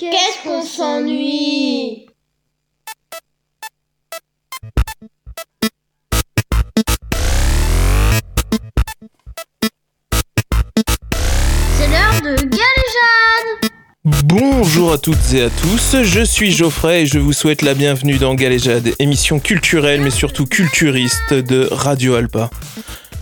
[0.00, 2.06] Qu'est-ce qu'on s'ennuie
[11.76, 13.72] C'est l'heure de Galéjade
[14.24, 18.16] Bonjour à toutes et à tous, je suis Geoffrey et je vous souhaite la bienvenue
[18.16, 22.48] dans Galéjade, émission culturelle mais surtout culturiste de Radio Alpa.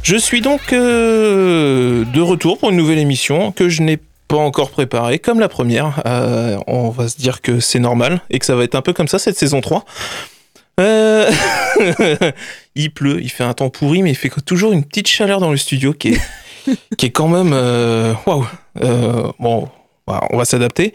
[0.05, 3.99] Je suis donc euh, de retour pour une nouvelle émission que je n'ai
[4.29, 6.03] pas encore préparée comme la première.
[6.07, 8.93] Euh, on va se dire que c'est normal et que ça va être un peu
[8.93, 9.85] comme ça cette saison 3.
[10.81, 11.29] Euh,
[12.77, 15.51] il pleut, il fait un temps pourri mais il fait toujours une petite chaleur dans
[15.51, 16.21] le studio qui est,
[16.97, 17.53] qui est quand même...
[17.53, 18.47] euh, Waouh
[18.85, 19.69] Euh, Bon,
[20.07, 20.95] on va s'adapter.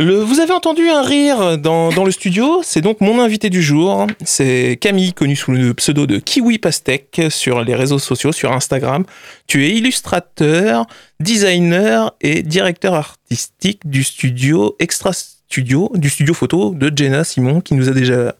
[0.00, 4.06] Vous avez entendu un rire dans, dans le studio, c'est donc mon invité du jour.
[4.24, 9.04] C'est Camille, connue sous le pseudo de Kiwi Pastèque sur les réseaux sociaux, sur Instagram.
[9.46, 10.86] Tu es illustrateur,
[11.20, 17.74] designer et directeur artistique du studio Extra Studio, du studio photo de Jenna Simon, qui
[17.74, 18.34] nous a déjà...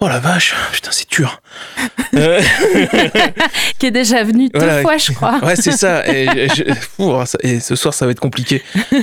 [0.00, 1.40] Oh la vache, putain c'est dur.
[2.14, 2.40] Euh,
[3.78, 4.80] qui est déjà venu deux Voilà.
[4.80, 5.38] fois, je crois.
[5.44, 6.06] Ouais, c'est ça.
[6.08, 8.62] Et, je- je- Ouh, ça- et ce soir, ça va être compliqué.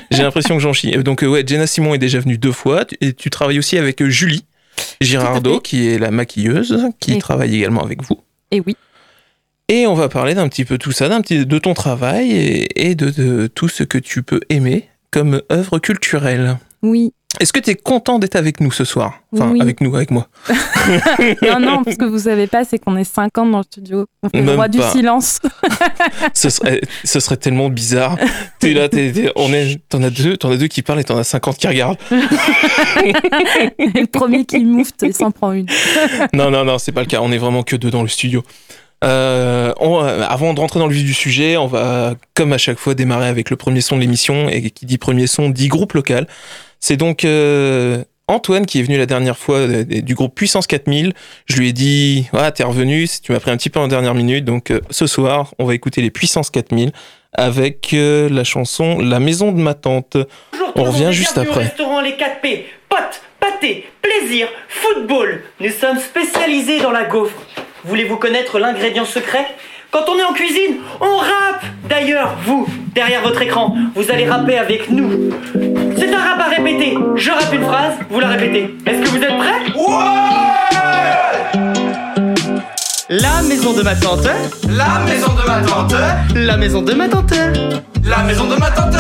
[0.10, 0.92] J'ai l'impression que j'en chie.
[0.98, 2.84] Donc, euh, ouais, Jenna Simon est déjà venue deux fois.
[3.02, 4.44] Et tu travailles aussi avec euh, Julie
[5.02, 8.20] Girardot, qui est la maquilleuse, qui Et- travaille également avec vous.
[8.52, 8.76] Et oui,
[9.70, 12.90] Et on va parler d'un petit peu tout ça, d'un petit de ton travail et,
[12.90, 16.58] et de, de tout ce que tu peux aimer comme œuvre culturelle.
[16.82, 17.14] oui.
[17.40, 19.20] Est-ce que tu es content d'être avec nous ce soir?
[19.34, 19.62] Enfin, Oui.
[19.62, 20.28] avec nous, avec moi.
[21.42, 24.06] Non, non, parce que vous savez pas, c'est qu'on est 50 dans le studio.
[24.24, 25.40] On fait le roi du silence.
[26.34, 28.18] Ce serait, ce serait tellement bizarre.
[28.60, 31.04] T'es là, t'es, t'es- on est, t'en as deux, t'en as deux qui parlent et
[31.04, 31.98] t'en as 50 qui regardent.
[32.12, 35.68] le premier qui moufte, il s'en prend une.
[36.34, 37.20] Non, non, non, c'est pas le cas.
[37.22, 38.44] On est vraiment que deux dans le studio.
[39.04, 42.58] Euh, on- euh, avant de rentrer dans le vif du sujet, on va, comme à
[42.58, 44.50] chaque fois, démarrer avec le premier son de l'émission.
[44.50, 46.28] Et qui dit premier son dit groupe local.
[46.88, 51.14] C'est donc euh, Antoine qui est venu la dernière fois euh, du groupe Puissance 4000.
[51.48, 54.14] Je lui ai dit, ah, t'es revenu, tu m'as pris un petit peu en dernière
[54.14, 54.46] minute.
[54.46, 56.92] Donc euh, ce soir, on va écouter les Puissance 4000
[57.34, 60.16] avec euh, la chanson La maison de ma tante.
[60.52, 61.56] Bonjour On revient juste après.
[61.56, 62.66] au restaurant Les 4P.
[62.88, 65.42] Potes, pâté, plaisir, football.
[65.62, 67.42] Nous sommes spécialisés dans la gaufre.
[67.86, 69.48] Voulez-vous connaître l'ingrédient secret?
[69.96, 74.58] Quand on est en cuisine, on rappe D'ailleurs, vous, derrière votre écran, vous allez rapper
[74.58, 75.30] avec nous.
[75.98, 76.98] C'est un rap à répéter.
[77.16, 78.76] Je rappe une phrase, vous la répétez.
[78.86, 79.72] Est-ce que vous êtes prêts?
[83.08, 84.28] La maison de ma tante,
[84.68, 85.96] La maison de ma tante,
[86.36, 87.34] la maison de ma tante,
[88.04, 88.96] la maison de ma tante,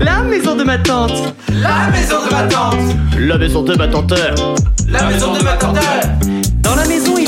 [0.00, 1.12] la maison de ma tante,
[1.60, 2.80] la maison de ma tante,
[3.18, 4.14] la maison de ma tante.
[4.88, 6.35] la maison de ma tante.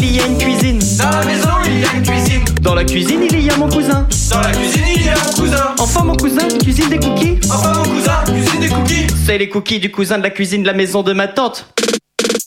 [0.08, 0.78] Dans la maison, il y a une cuisine.
[0.96, 2.44] Dans la maison, il y a une cuisine.
[2.62, 4.06] Dans la cuisine, il y a mon cousin.
[4.30, 5.74] Dans la cuisine, il y a mon cousin.
[5.78, 7.38] Enfin, mon cousin cuisine des cookies.
[7.50, 9.06] Enfin, mon cousin cuisine des cookies.
[9.26, 11.66] C'est les cookies du cousin de la cuisine de la maison de ma tante.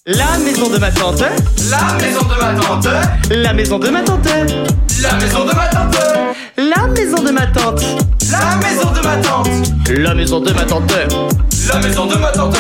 [0.08, 1.22] La maison de ma tante.
[1.70, 2.88] La maison de ma tante,
[3.30, 4.28] La maison de ma tante.
[5.00, 6.04] la maison de ma tante,
[6.58, 7.84] La maison de ma tante.
[8.30, 9.50] la maison de ma tante,
[9.92, 10.92] La maison de ma tante.
[11.68, 12.58] la maison de ma tante.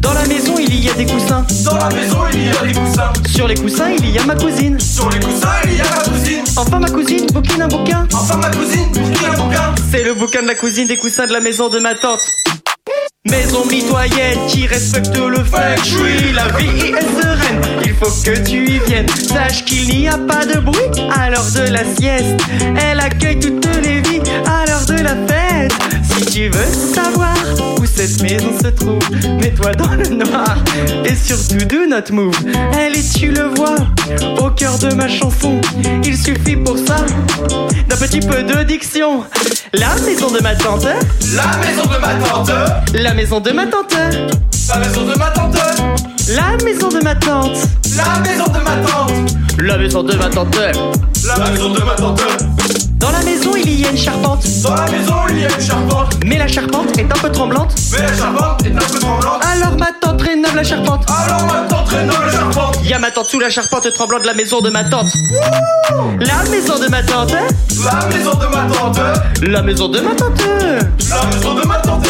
[0.00, 1.44] Dans la maison, il y a des coussins.
[1.64, 3.12] Dans la maison, il y a des coussins.
[3.34, 4.78] Sur les coussins, il y a ma cousine.
[4.78, 6.44] Sur les coussins, il y a ma cousine.
[6.56, 8.06] Enfin, ma cousine bouquine un bouquin.
[8.12, 9.74] Enfin, ma cousine bouquine un bouquin.
[9.90, 12.20] C'est le bouquin de la cousine des coussins de la maison de ma tante.
[13.24, 18.64] Maison mitoyenne qui respecte le feng shui, la vie est sereine, il faut que tu
[18.64, 19.08] y viennes.
[19.08, 20.78] Sache qu'il n'y a pas de bruit
[21.10, 22.40] à l'heure de la sieste.
[22.80, 25.47] Elle accueille toutes les vies à l'heure de la fête.
[26.18, 26.64] Si tu veux
[26.94, 27.34] savoir
[27.78, 28.98] où cette maison se trouve,
[29.40, 30.56] mets-toi dans le noir
[31.04, 32.34] et surtout do not move.
[32.76, 33.76] Elle est, tu le vois,
[34.40, 35.60] au cœur de ma chanson.
[36.04, 36.96] Il suffit pour ça
[37.88, 39.22] d'un petit peu de diction.
[39.72, 40.86] La maison de ma tante,
[41.36, 42.50] La maison de ma tante,
[42.94, 43.94] la maison de ma tante,
[44.68, 45.58] la maison de ma tante,
[46.34, 47.58] la maison de ma tante,
[47.96, 49.14] la maison de ma tante,
[49.62, 50.58] la maison de ma tante.
[51.26, 52.57] la maison de ma tante.
[52.98, 55.60] Dans la maison, il y a une charpente, Dans la maison, il y a une
[55.60, 57.74] charpente, mais la charpente est un peu tremblante.
[57.92, 59.44] mais la charpente est un peu tremblante.
[59.44, 61.06] Alors ma tante rénove la charpente.
[61.08, 62.78] Alors ma tante rénove la charpente.
[62.84, 65.12] Y a ma tante sous la charpente tremblante de la maison de ma tante.
[66.20, 67.32] La maison de ma tante,
[67.84, 69.00] La maison de ma tante,
[69.42, 70.42] la maison de ma tante,
[71.10, 72.08] la maison de ma tante,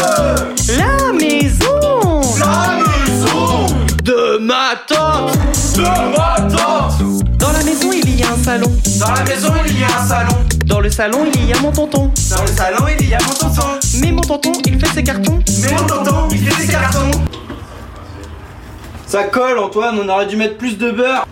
[0.77, 3.67] la maison la maison
[4.03, 5.37] de ma tante.
[5.75, 7.28] de ma tante.
[7.39, 8.71] Dans la maison, il y a un salon.
[8.99, 10.35] Dans la maison, il y a un salon.
[10.65, 12.11] Dans le salon, il y a mon tonton.
[12.29, 13.67] Dans le salon, il y a mon tonton.
[14.01, 15.39] Mais mon tonton, il fait ses cartons.
[15.61, 17.11] Mais mon tonton, il fait des cartons.
[19.07, 21.25] Ça colle Antoine, on aurait dû mettre plus de beurre.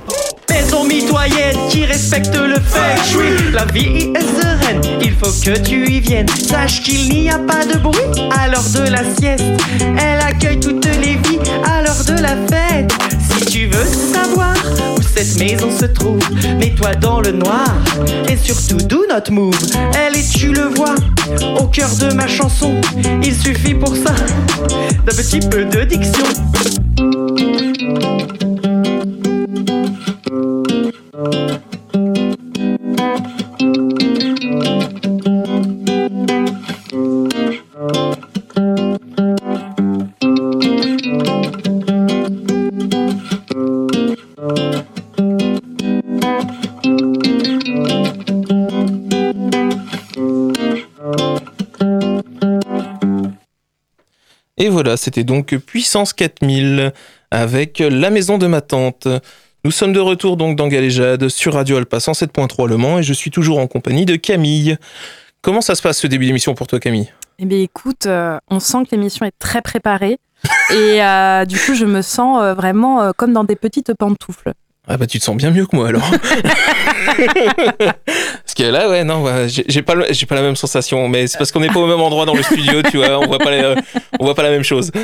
[0.49, 3.51] Maison mitoyenne qui respecte le feng shui.
[3.51, 6.29] La vie est sereine, il faut que tu y viennes.
[6.29, 9.43] Sache qu'il n'y a pas de bruit à l'heure de la sieste.
[9.79, 10.57] Elle accueille
[13.37, 14.55] si tu veux savoir
[14.97, 16.19] où cette maison se trouve,
[16.59, 17.67] mets-toi dans le noir
[18.27, 19.55] et surtout do not move.
[19.95, 20.95] Elle est, tu le vois,
[21.59, 22.73] au cœur de ma chanson.
[23.23, 24.13] Il suffit pour ça
[24.69, 26.25] d'un petit peu de diction.
[54.95, 56.93] C'était donc Puissance 4000
[57.31, 59.07] avec La Maison de ma tante.
[59.63, 63.11] Nous sommes de retour donc dans Galéjade sur Radio Alpa 107.3 Le Mans et je
[63.11, 64.77] suis toujours en compagnie de Camille.
[65.41, 67.11] Comment ça se passe ce début d'émission pour toi Camille?
[67.39, 70.19] Eh bien, écoute, euh, on sent que l'émission est très préparée.
[70.71, 74.53] Et euh, du coup, je me sens euh, vraiment comme dans des petites pantoufles.
[74.87, 76.09] Ah bah tu te sens bien mieux que moi alors.
[77.17, 81.37] parce que là ouais non bah, j'ai pas j'ai pas la même sensation mais c'est
[81.37, 83.51] parce qu'on n'est pas au même endroit dans le studio tu vois on voit pas
[83.51, 83.75] les-
[84.19, 84.91] on voit pas la même chose.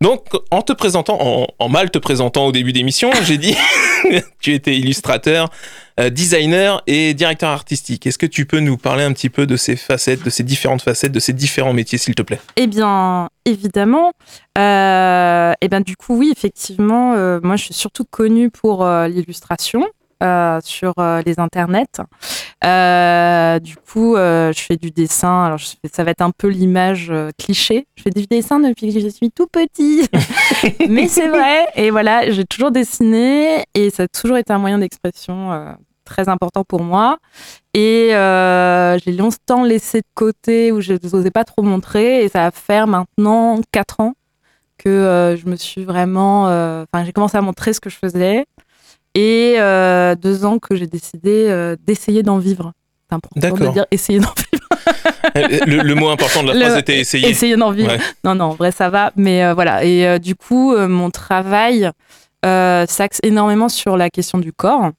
[0.00, 3.56] Donc en te présentant en, mal te présentant au début d'émission j'ai dit
[4.40, 5.50] tu étais illustrateur,
[5.98, 8.06] euh, designer et directeur artistique.
[8.06, 10.82] Est-ce que tu peux nous parler un petit peu de ces facettes, de ces différentes
[10.82, 12.40] facettes, de ces différents métiers s'il te plaît?
[12.56, 14.12] Eh bien, évidemment.
[14.56, 19.08] Euh, eh bien, du coup, oui, effectivement, euh, moi, je suis surtout connue pour euh,
[19.08, 19.84] l'illustration
[20.22, 22.00] euh, sur euh, les internets.
[22.64, 25.44] Euh, du coup, je fais du dessin.
[25.44, 27.86] Alors, je fais- ça va être un peu l'image cliché.
[27.96, 30.08] Je fais du dessin depuis que je suis tout petit.
[30.88, 31.66] Mais c'est vrai.
[31.76, 36.64] Et voilà, j'ai toujours dessiné et ça a toujours été un moyen d'expression très important
[36.64, 37.18] pour moi.
[37.74, 42.24] Et j'ai longtemps laissé de côté où je n'osais pas trop montrer.
[42.24, 44.14] Et ça va faire maintenant 4 ans
[44.78, 46.44] que je me suis vraiment.
[46.44, 48.46] Enfin, j'ai commencé à montrer ce que je faisais.
[49.14, 52.72] Et euh, deux ans que j'ai décidé euh, d'essayer d'en vivre.
[53.08, 54.68] C'est important de dire essayer d'en vivre.
[55.36, 57.28] Euh, le, le mot important de la Le- phrase était essayer.
[57.28, 57.90] Essayer d'en vivre.
[57.90, 58.00] Ouais.
[58.24, 59.12] Non, non, en vrai, ça va.
[59.16, 59.84] Mais euh, voilà.
[59.84, 61.90] Et du coup, mon travail
[62.44, 64.90] s'axe énormément sur la question du corps.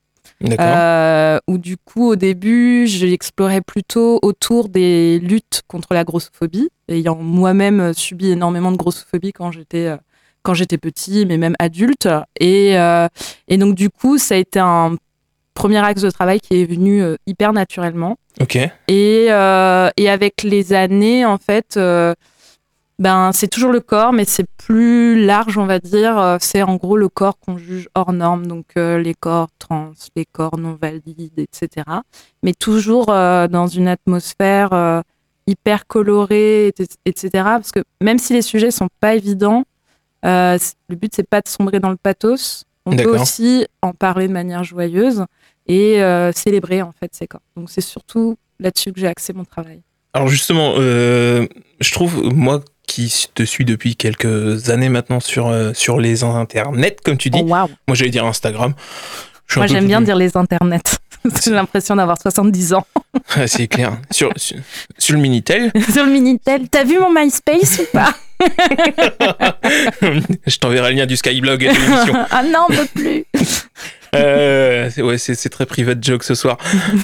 [0.42, 1.42] D'accord.
[1.48, 7.94] Où du coup, au début, j'explorais plutôt autour des luttes contre la grossophobie, ayant moi-même
[7.94, 9.96] subi énormément de grossophobie quand j'étais
[10.44, 12.08] quand j'étais petit, mais même adulte.
[12.40, 13.08] Et, euh,
[13.48, 14.96] et donc, du coup, ça a été un
[15.54, 18.16] premier axe de travail qui est venu euh, hyper naturellement.
[18.40, 18.56] Ok.
[18.88, 22.14] Et, euh, et avec les années, en fait, euh,
[23.00, 26.38] ben, c'est toujours le corps, mais c'est plus large, on va dire.
[26.42, 30.58] C'est en gros le corps qu'on juge hors norme, donc les corps trans, les corps
[30.58, 31.86] non valides, etc.
[32.44, 35.02] Mais toujours dans une atmosphère
[35.48, 36.74] hyper colorée, et-
[37.06, 37.30] etc.
[37.34, 39.64] Parce que même si les sujets sont pas évidents,
[40.26, 40.58] euh,
[40.90, 42.66] le but c'est pas de sombrer dans le pathos.
[42.86, 45.26] On peut aussi en parler de manière joyeuse
[45.68, 47.42] et euh, célébrer en fait ces corps.
[47.56, 49.82] Donc c'est surtout là-dessus que j'ai axé mon travail.
[50.14, 51.46] Alors justement, euh,
[51.80, 57.18] je trouve, moi qui te suis depuis quelques années maintenant sur, sur les internets, comme
[57.18, 58.74] tu dis, Oh moi j'allais dire Instagram.
[59.56, 60.82] Moi j'aime bien dire les internets.
[61.44, 62.86] j'ai l'impression d'avoir 70 ans.
[63.36, 63.98] Ouais, C'est clair.
[64.12, 64.58] sur, sur,
[64.98, 68.14] sur le Minitel, Sur le Minitel, t'as vu mon MySpace ou pas?
[70.46, 72.14] Je t'enverrai le lien du Skyblog de l'émission.
[72.32, 73.26] Ah non, on peut plus.
[74.16, 76.58] Euh, ouais, c'est c'est très private joke ce soir.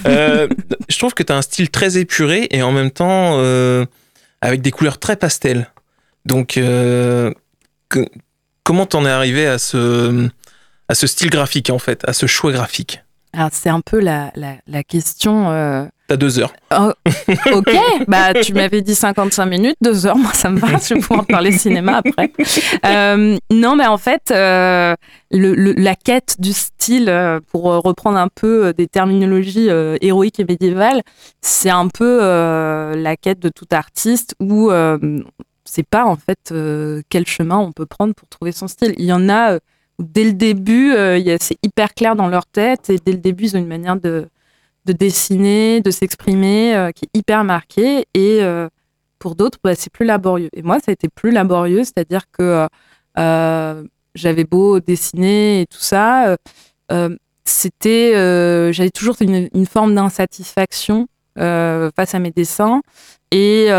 [0.08, 0.48] Euh,
[0.90, 3.86] je trouve que tu as un style très épuré et en même temps euh,
[4.42, 5.70] avec des couleurs très pastel.
[6.26, 7.34] Donc, que-
[8.64, 10.28] comment t'en es arrivé à ce,
[10.88, 13.02] à ce style graphique en fait, à ce choix graphique?
[13.36, 15.50] Alors c'est un peu la, la, la question.
[15.52, 16.54] euh, T'as deux heures.
[16.78, 16.92] Oh,
[17.52, 17.76] ok,
[18.08, 21.26] bah tu m'avais dit 55 minutes, deux heures, moi ça me va, je vais pouvoir
[21.30, 22.32] parler cinéma après.
[22.86, 24.96] Euh, non, mais en fait, euh,
[25.32, 27.12] le, le- la quête du style,
[27.52, 29.68] pour reprendre un peu des terminologies
[30.02, 31.02] héroïques et médiévales,
[31.42, 34.72] c'est un peu la quête de tout artiste où
[35.66, 36.54] c'est pas en fait
[37.10, 38.94] quel chemin on peut prendre pour trouver son style.
[38.98, 39.58] Il y en a
[40.00, 43.56] dès le début, euh, c'est hyper clair dans leur tête et dès le début, ils
[43.56, 44.28] ont une manière de
[44.86, 48.06] de dessiner, de s'exprimer, euh, qui est hyper marqué.
[48.14, 48.70] Et euh,
[49.18, 50.50] pour d'autres, bah, c'est plus laborieux.
[50.54, 52.68] Et moi, ça a été plus laborieux, c'est-à-dire que
[54.16, 56.38] j'avais beau dessiner et tout ça,
[57.46, 58.12] c'était,
[58.74, 62.82] j'avais toujours une, forme d'insatisfaction face à mes dessins.
[63.32, 63.72] Et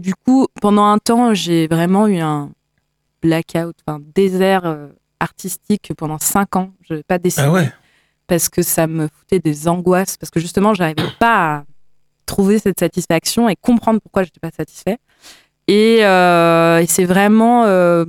[0.00, 2.50] du coup, pendant un temps, j'ai vraiment eu un
[3.22, 4.88] blackout, un désert euh,
[5.20, 6.72] artistique pendant cinq ans.
[6.82, 7.72] Je n'avais pas dessiné Ah ouais?
[8.26, 11.64] parce que ça me foutait des angoisses, parce que justement, j'arrivais pas à
[12.26, 14.98] trouver cette satisfaction et comprendre pourquoi j'étais pas satisfait.
[15.66, 18.04] Et, euh, et c'est vraiment euh,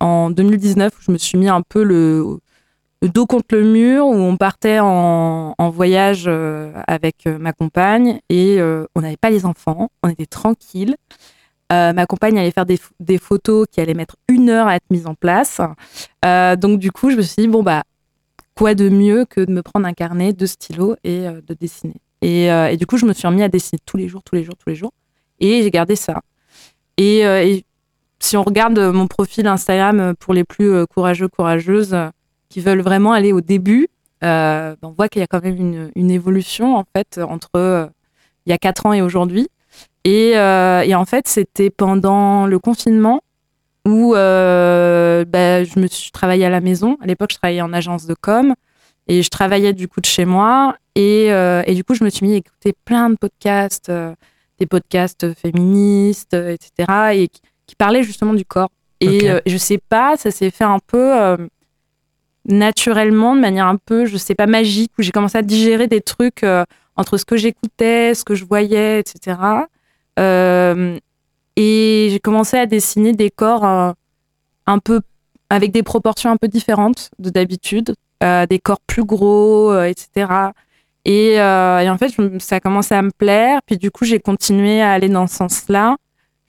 [0.00, 2.38] en 2019 où je me suis mis un peu le,
[3.02, 6.26] le dos contre le mur où on partait en, en voyage
[6.86, 8.58] avec ma compagne et
[8.94, 10.96] on n'avait pas les enfants, on était tranquille.
[11.72, 14.76] Euh, ma compagne allait faire des, ph- des photos qui allaient mettre une heure à
[14.76, 15.60] être mises en place.
[16.24, 17.82] Euh, donc du coup, je me suis dit bon bah
[18.54, 21.96] quoi de mieux que de me prendre un carnet, deux stylos et euh, de dessiner.
[22.22, 24.56] Et, du coup, je me suis remis à dessiner tous les jours, tous les jours,
[24.56, 24.92] tous les jours.
[25.38, 26.22] Et j'ai gardé ça.
[26.96, 27.64] Et,
[28.18, 31.94] si on regarde mon profil Instagram pour les plus courageux, courageuses
[32.48, 33.88] qui veulent vraiment aller au début,
[34.22, 37.90] ben, on voit qu'il y a quand même une, une évolution en fait entre
[38.46, 39.48] il y a quatre ans et aujourd'hui.
[40.06, 43.20] Et, euh, et en fait, c'était pendant le confinement
[43.86, 46.96] où euh, ben, je me suis travaillé à la maison.
[47.02, 48.54] À l'époque, je travaillais en agence de com
[49.08, 50.76] et je travaillais du coup de chez moi.
[50.94, 53.90] Et, euh, et du coup, je me suis mis à écouter plein de podcasts,
[54.58, 56.70] des podcasts féministes, etc.
[57.14, 58.70] et qui, parlaient justement du corps.
[59.00, 59.24] Et Ok.
[59.24, 61.36] euh, je sais pas, ça s'est fait un peu euh,
[62.46, 66.00] naturellement, de manière un peu, je sais pas, magique, où j'ai commencé à digérer des
[66.00, 66.64] trucs euh,
[66.96, 69.36] entre ce que j'écoutais, ce que je voyais, etc.
[70.18, 70.98] Euh,
[71.56, 73.92] et j'ai commencé à dessiner des corps euh,
[74.66, 75.00] un peu
[75.48, 80.50] avec des proportions un peu différentes de d'habitude, euh, des corps plus gros, etc.
[81.04, 83.60] Et, en fait, ça a commencé à me plaire.
[83.64, 85.96] Puis du coup, j'ai continué à aller dans ce sens-là,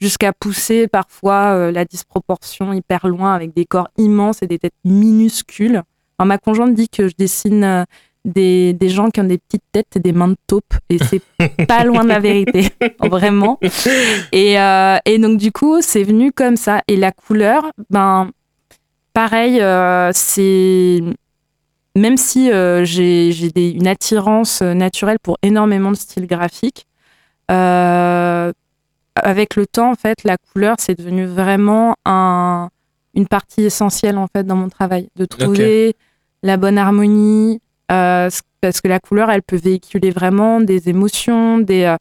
[0.02, 5.84] jusqu'à pousser parfois la disproportion hyper loin avec des corps immenses et des têtes minuscules.
[6.18, 7.86] Alors, ma conjointe dit que je dessine
[8.28, 10.76] des, des gens qui ont des petites têtes et des mains de taupe.
[10.90, 11.22] Et c'est
[11.68, 12.70] pas loin de la vérité,
[13.00, 13.58] vraiment.
[14.32, 16.84] Et, euh, et donc, du coup, c'est venu comme ça.
[16.88, 18.30] Et la couleur, ben,
[19.14, 21.02] pareil, euh, c'est.
[21.96, 26.86] Même si euh, j'ai une attirance naturelle pour énormément de styles graphiques,
[27.50, 28.54] avec
[29.56, 32.70] le temps, en fait, la couleur, c'est devenu vraiment un,
[33.16, 35.10] une partie essentielle, en fait, dans mon travail.
[35.16, 35.96] De trouver
[36.44, 37.60] la bonne harmonie,
[37.92, 38.30] euh,
[38.62, 41.96] parce que la couleur, elle peut véhiculer vraiment des émotions, des,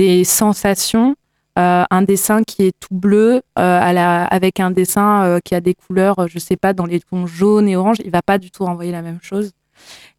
[0.00, 1.16] euh, sensations.
[1.58, 6.38] Euh, un dessin qui est tout bleu avec un dessin qui a des couleurs, je
[6.38, 9.02] sais pas, dans les tons jaunes et orange, il va pas du tout renvoyer la
[9.02, 9.52] même chose.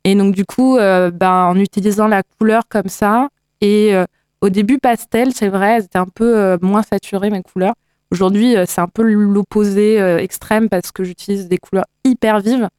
[0.03, 3.29] Et donc du coup, ben, en utilisant la couleur comme ça,
[3.61, 3.95] et
[4.41, 7.73] au début pastel, c'est vrai, étaient un peu moins saturées mes couleurs.
[8.13, 12.69] Aujourd'hui, euh, c'est un peu l'opposé euh, extrême parce que j'utilise des couleurs hyper vives,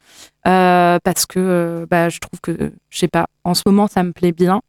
[0.47, 4.13] euh, parce que bah, je trouve que, je sais pas, en ce moment, ça me
[4.13, 4.61] plaît bien.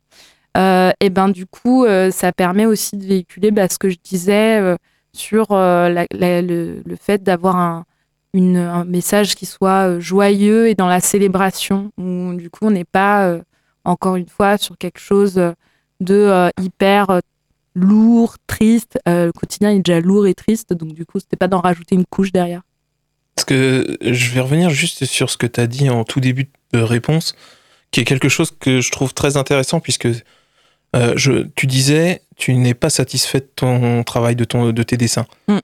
[0.58, 4.76] Et ben du coup, ça permet aussi de véhiculer bah, ce que je disais
[5.14, 7.86] sur le, fait d'avoir un,
[8.34, 13.38] message qui soit joyeux et dans la célébration, où du coup, on n'est pas,
[13.84, 15.40] encore une fois, sur quelque chose
[16.00, 17.20] de hyper
[17.76, 18.98] lourd, triste.
[19.08, 21.96] Euh, le quotidien est déjà lourd et triste, donc du coup, c'était pas d'en rajouter
[21.96, 22.62] une couche derrière.
[23.36, 26.50] Parce que je vais revenir juste sur ce que tu as dit en tout début
[26.72, 27.36] de réponse,
[27.92, 30.08] qui est quelque chose que je trouve très intéressant, puisque
[30.96, 34.96] euh, je, tu disais, tu n'es pas satisfait de ton travail, de, ton, de tes
[34.96, 35.28] dessins.
[35.48, 35.58] Mm.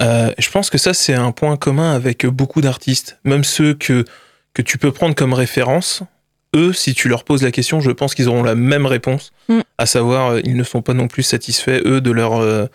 [0.00, 4.04] Euh, je pense que ça, c'est un point commun avec beaucoup d'artistes, même ceux que,
[4.54, 6.02] que tu peux prendre comme référence.
[6.56, 9.60] Eux, si tu leur poses la question, je pense qu'ils auront la même réponse, Mm.
[9.78, 12.66] à savoir, euh, ils ne sont pas non plus satisfaits, eux, de leur, euh,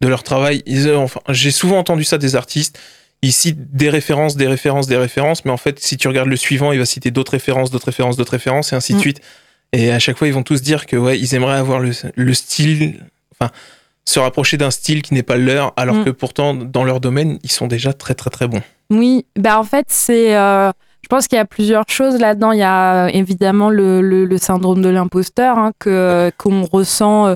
[0.00, 0.62] de leur travail.
[0.66, 2.78] Ils, euh, enfin, J'ai souvent entendu ça des artistes
[3.24, 6.34] il cite des références, des références, des références, mais en fait, si tu regardes le
[6.34, 9.00] suivant, il va citer d'autres références, d'autres références, d'autres références, et ainsi de Mm.
[9.00, 9.20] suite.
[9.72, 12.34] Et à chaque fois, ils vont tous dire que ouais, ils aimeraient avoir le, le
[12.34, 12.98] style,
[13.38, 13.52] enfin,
[14.04, 16.04] se rapprocher d'un style qui n'est pas le leur, alors Mm.
[16.06, 18.62] que pourtant, dans leur domaine, ils sont déjà très, très, très bons.
[18.90, 20.34] Oui, bah en fait, c'est.
[20.36, 22.52] euh, je pense qu'il y a plusieurs choses là-dedans.
[22.52, 27.34] Il y a euh, évidemment le, syndrome de l'imposteur hein, que qu'on ressent euh,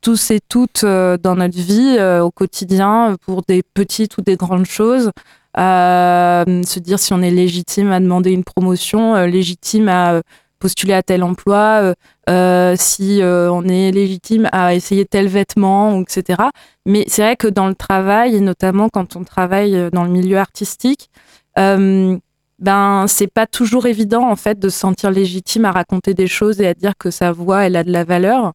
[0.00, 4.22] tous et toutes euh, dans notre vie euh, au quotidien euh, pour des petites ou
[4.22, 5.10] des grandes choses.
[5.58, 10.22] Euh, se dire si on est légitime à demander une promotion, euh, légitime à euh,
[10.58, 11.94] postuler à tel emploi, euh,
[12.28, 16.42] euh, si euh, on est légitime à essayer tel vêtement, etc.
[16.84, 20.10] Mais c'est vrai que dans le travail, et notamment quand on travaille euh, dans le
[20.10, 21.10] milieu artistique,
[21.58, 22.18] euh,
[22.58, 26.60] ben c'est pas toujours évident en fait de se sentir légitime à raconter des choses
[26.60, 28.52] et à dire que sa voix elle a de la valeur.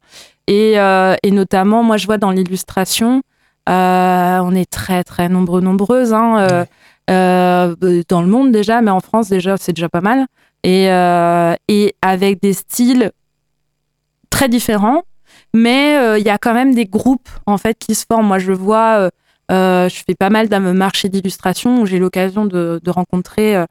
[0.48, 3.22] Et, euh, et notamment, moi je vois dans l'illustration,
[3.70, 6.66] euh, on est très très nombreux nombreuses hein, euh,
[7.10, 10.26] euh, dans le monde déjà, mais en France déjà c'est déjà pas mal.
[10.64, 13.12] Et, euh, et avec des styles
[14.30, 15.02] très différents,
[15.54, 18.28] mais euh, il y a quand même des groupes en fait qui se forment.
[18.28, 19.10] Moi, je vois,
[19.52, 23.66] euh, je fais pas mal d'un marché d'illustration où j'ai l'occasion de, de rencontrer euh,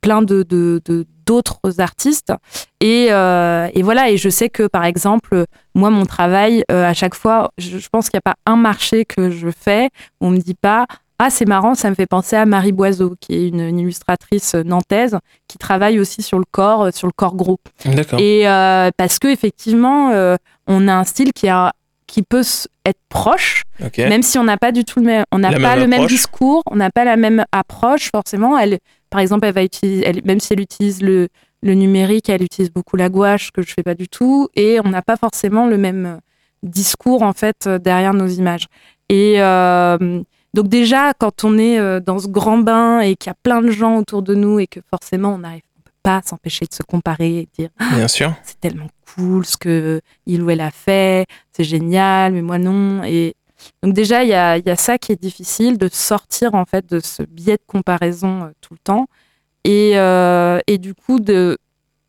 [0.00, 2.32] plein de de- de- d'autres artistes.
[2.80, 7.14] Et, euh, et voilà, et je sais que par exemple, moi, mon travail, à chaque
[7.14, 9.88] fois, je, je pense qu'il n'y a pas un marché que je fais
[10.20, 10.86] où on me dit pas
[11.20, 14.54] Ah, c'est marrant, ça me fait penser à Marie Boiseau, qui est une, une illustratrice
[14.56, 17.60] nantaise, qui travaille aussi sur le corps, sur le corps gros.
[17.84, 18.18] D'accord.
[18.18, 20.34] Et euh, parce que effectivement, euh,
[20.66, 21.72] on a un style qui, a,
[22.12, 22.42] qui peut
[22.84, 23.62] être proche,
[24.08, 26.00] même si on n'a pas du tout le même, on n'a pas même le même
[26.16, 28.58] discours, on n'a pas la même approche forcément.
[28.58, 28.78] Elle,
[29.08, 31.28] par exemple, elle va utiliser, elle- même si elle utilise le,
[31.62, 34.90] le numérique, elle utilise beaucoup la gouache que je fais pas du tout, et on
[34.90, 36.18] n'a pas forcément le même
[36.62, 38.66] discours en fait derrière nos images.
[39.08, 40.22] Et euh,
[40.54, 43.62] donc déjà, quand on est euh, dans ce grand bain et qu'il y a plein
[43.62, 45.62] de gens autour de nous et que forcément on n'arrive
[46.02, 48.34] pas s'empêcher de se comparer et dire Bien sûr.
[48.42, 53.02] c'est tellement cool ce que il ou elle a fait, c'est génial, mais moi non.
[53.04, 53.34] Et
[53.82, 56.64] donc déjà, il y a, il y a ça qui est difficile, de sortir en
[56.64, 59.06] fait de ce biais de comparaison euh, tout le temps.
[59.64, 61.58] Et, euh, et du coup, de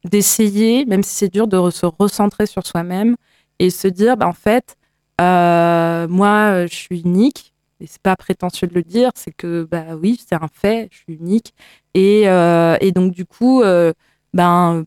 [0.05, 3.15] d'essayer, même si c'est dur, de se recentrer sur soi-même
[3.59, 4.75] et se dire, bah, en fait,
[5.21, 7.53] euh, moi, je suis unique.
[7.79, 10.97] Et c'est pas prétentieux de le dire, c'est que, bah oui, c'est un fait, je
[10.97, 11.53] suis unique.
[11.93, 13.93] Et, euh, et donc, du coup, euh,
[14.33, 14.85] ben,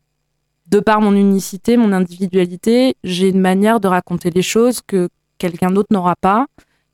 [0.68, 5.08] de par mon unicité, mon individualité, j'ai une manière de raconter les choses que
[5.38, 6.46] quelqu'un d'autre n'aura pas,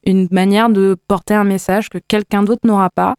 [0.04, 3.14] une manière de porter un message que quelqu'un d'autre n'aura pas.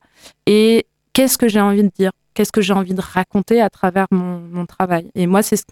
[0.46, 2.12] Et qu'est-ce que j'ai envie de dire?
[2.34, 5.10] Qu'est-ce que j'ai envie de raconter à travers mon, mon travail?
[5.16, 5.64] Et moi, c'est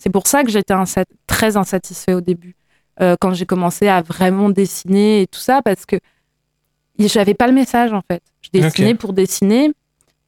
[0.00, 2.54] c'est pour ça que j'étais insat- très insatisfait au début,
[3.00, 5.96] euh, quand j'ai commencé à vraiment dessiner et tout ça, parce que
[7.00, 8.22] j'avais pas le message en fait.
[8.42, 9.72] Je dessinais pour dessiner,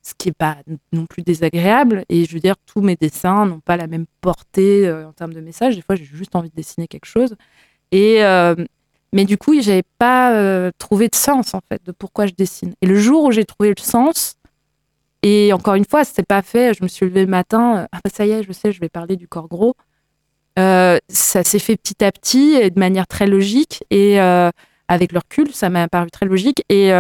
[0.02, 0.58] ce qui est pas
[0.92, 2.04] non plus désagréable.
[2.08, 5.34] Et je veux dire, tous mes dessins n'ont pas la même portée euh, en termes
[5.34, 5.76] de message.
[5.76, 7.36] Des fois, j'ai juste envie de dessiner quelque chose.
[7.92, 8.54] Et euh,
[9.12, 12.74] mais du coup, j'avais pas euh, trouvé de sens en fait de pourquoi je dessine.
[12.80, 14.36] Et le jour où j'ai trouvé le sens,
[15.22, 16.72] et encore une fois, c'était pas fait.
[16.74, 17.86] Je me suis levée le matin.
[17.92, 19.74] Ah bah ça y est, je sais, je vais parler du corps gros.
[20.56, 23.84] Ça s'est fait petit à petit et de manière très logique.
[23.90, 26.64] Et avec le recul, ça m'a paru très logique.
[26.70, 26.92] Et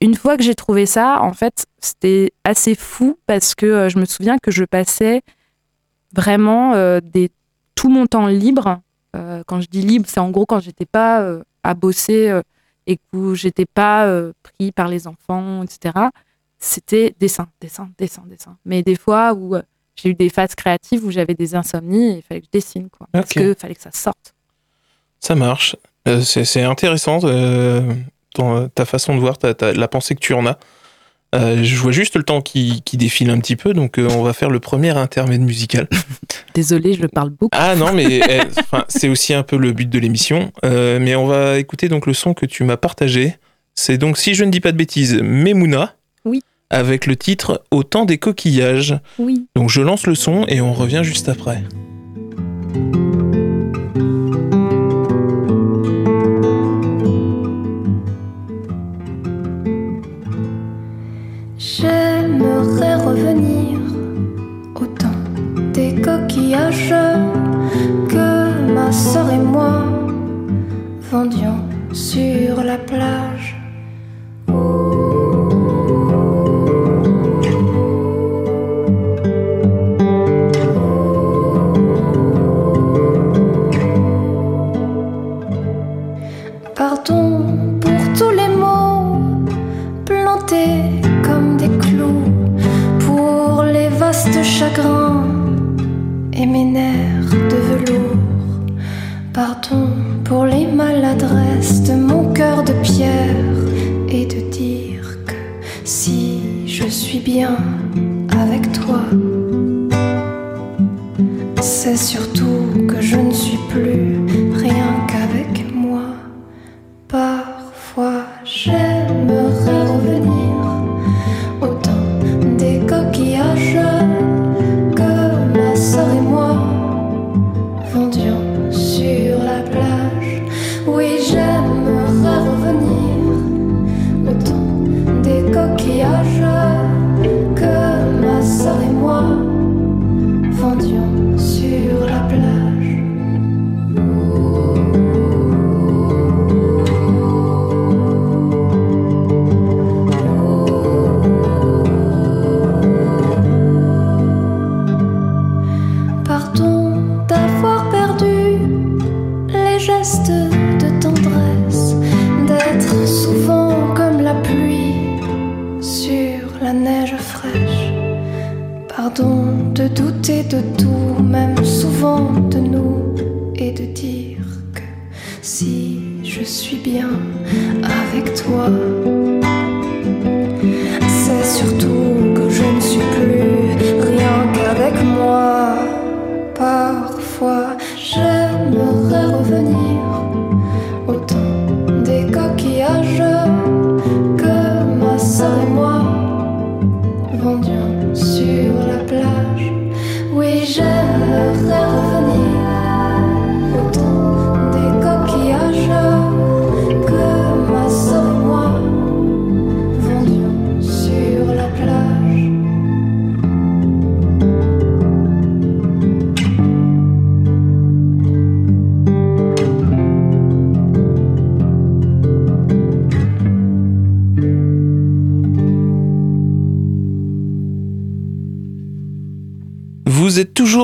[0.00, 3.98] une fois que j'ai trouvé ça, en fait, c'était assez fou parce que euh, je
[3.98, 5.22] me souviens que je passais
[6.12, 7.30] vraiment euh, des,
[7.74, 8.80] tout mon temps libre.
[9.14, 11.26] Euh, quand je dis libre, c'est en gros quand j'étais pas
[11.62, 12.40] à bosser
[12.86, 14.08] et que j'étais pas
[14.42, 15.94] pris par les enfants, etc.
[16.58, 18.56] C'était dessin, dessin, dessin, dessin.
[18.64, 19.56] Mais des fois où
[19.96, 22.88] j'ai eu des phases créatives où j'avais des insomnies et il fallait que je dessine,
[22.90, 23.08] quoi.
[23.12, 24.34] Parce qu'il fallait que ça sorte.
[25.20, 25.76] Ça marche.
[26.06, 27.94] Euh, c'est c'est intéressant euh,
[28.36, 30.58] ton- ta façon de voir, ta- ta- la pensée que tu en as.
[31.34, 34.22] Euh, je vois juste le temps qui, qui défile un petit peu, donc euh, on
[34.22, 35.88] va faire le premier intermède musical.
[36.54, 37.50] Désolée, je parle beaucoup.
[37.52, 38.40] Ah non, mais eh,
[38.88, 40.52] c'est aussi un peu le but de l'émission.
[40.64, 43.36] Euh, mais on va écouter donc le son que tu m'as partagé.
[43.74, 45.94] C'est donc, si je ne dis pas de bêtises, Memouna.
[46.24, 46.40] Oui.
[46.70, 48.96] Avec le titre Au temps des coquillages.
[49.18, 49.46] Oui.
[49.56, 51.62] Donc je lance le son et on revient juste après.
[66.06, 66.94] Des coquillages
[68.08, 69.84] que ma sœur et moi
[71.10, 71.60] vendions
[71.92, 73.35] sur la plage.
[96.38, 98.16] Et mes nerfs de velours.
[99.32, 99.88] Pardon
[100.24, 103.36] pour les maladresses de mon cœur de pierre
[104.08, 105.34] et de dire que
[105.84, 107.56] si je suis bien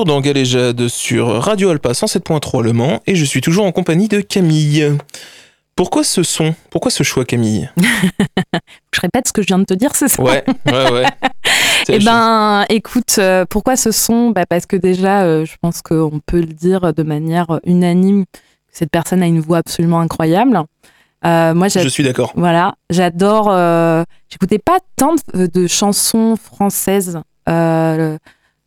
[0.03, 4.09] toujours dans Galéjade sur Radio Alpa 107.3 Le Mans et je suis toujours en compagnie
[4.09, 4.97] de Camille.
[5.77, 6.55] Pourquoi ce son?
[6.71, 7.69] Pourquoi ce choix, Camille?
[8.93, 10.21] Je répète ce que je viens de te dire, c'est ça?
[10.21, 11.05] Ouais, ouais, ouais.
[11.89, 14.31] Eh ben, écoute, euh, pourquoi ce son?
[14.31, 18.25] Bah Parce que déjà, euh, je pense qu'on peut le dire de manière unanime,
[18.71, 20.59] cette personne a une voix absolument incroyable.
[21.25, 22.33] Euh, moi, Je suis d'accord.
[22.35, 23.47] Voilà, j'adore.
[23.49, 27.19] euh, J'écoutais pas tant de, de chansons françaises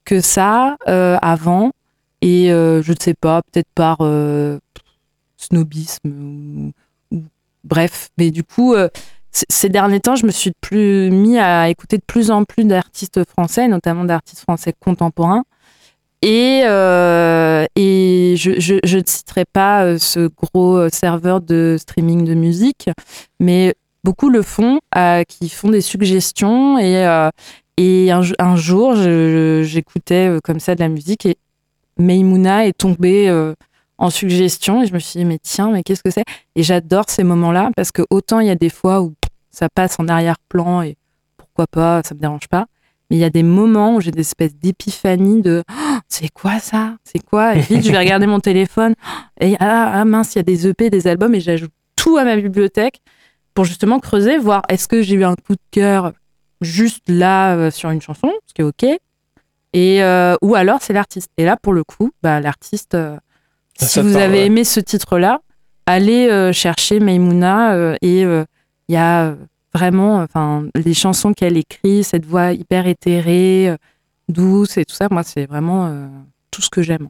[0.07, 1.73] que ça euh, avant,
[2.23, 4.59] et euh, je ne sais pas, peut-être par euh,
[5.37, 6.73] snobisme
[7.13, 7.23] ou,
[7.65, 8.09] bref.
[8.17, 8.75] Mais du coup,
[9.33, 13.29] ces derniers temps, je me suis plus mis à écouter de plus en plus d'artistes
[13.29, 15.45] français, notamment d'artistes français contemporains.
[16.23, 22.89] Et, et je, ne citerai pas ce gros serveur de streaming de musique,
[23.41, 24.79] mais beaucoup le font,
[25.29, 26.79] qui font des suggestions.
[26.79, 27.05] Et,
[27.77, 31.37] et un, un jour, j'écoutais euh, comme ça de la musique et
[31.99, 33.55] Meimouna est tombée euh,
[33.99, 34.83] en suggestion.
[34.83, 36.25] Et je me suis dit, mais tiens, mais qu'est-ce que c'est?
[36.55, 39.15] Et j'adore ces moments-là parce que autant il y a des fois où
[39.51, 40.97] ça passe en arrière-plan et
[41.37, 42.67] pourquoi pas, ça me dérange pas.
[43.11, 46.59] Mais il y a des moments où j'ai des espèces d'épiphanie de Oh, c'est quoi
[46.59, 46.97] ça?
[47.05, 47.55] C'est quoi?
[47.55, 48.95] Et vite, je vais regarder mon téléphone.
[49.41, 52.25] Et ah, ah, mince, il y a des EP, des albums et j'ajoute tout à
[52.25, 53.01] ma bibliothèque
[53.55, 56.13] pour justement creuser, voir est-ce que j'ai eu un coup de cœur
[56.61, 58.85] juste là euh, sur une chanson, ce qui est ok,
[59.73, 61.31] et euh, ou alors c'est l'artiste.
[61.37, 63.17] Et là, pour le coup, bah, l'artiste, euh,
[63.79, 64.47] Ça si vous parle, avez ouais.
[64.47, 65.41] aimé ce titre-là,
[65.87, 68.45] allez euh, chercher Maimouna euh, et euh,
[68.89, 69.37] il y a euh,
[69.75, 73.77] vraiment, enfin, les chansons qu'elle écrit, cette voix hyper éthérée, euh,
[74.29, 75.09] douce et tout ça.
[75.11, 76.07] Moi, c'est vraiment euh,
[76.51, 77.09] tout ce que j'aime.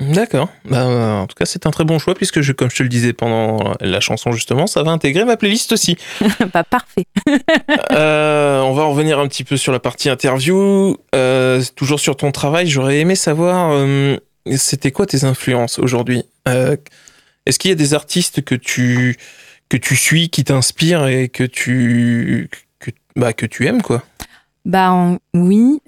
[0.00, 0.48] D'accord.
[0.64, 2.88] Bah, en tout cas, c'est un très bon choix puisque, je, comme je te le
[2.88, 5.96] disais pendant la chanson justement, ça va intégrer ma playlist aussi.
[6.54, 7.04] bah, parfait.
[7.92, 10.96] Euh, on va en revenir un petit peu sur la partie interview.
[11.14, 14.16] Euh, toujours sur ton travail, j'aurais aimé savoir, euh,
[14.56, 16.22] c'était quoi tes influences aujourd'hui?
[16.46, 19.16] Est-ce qu'il y a des artistes que tu,
[19.68, 24.02] que tu suis, qui t'inspirent et que tu, que, bah, que tu aimes, quoi?
[24.64, 25.80] Bah en- oui,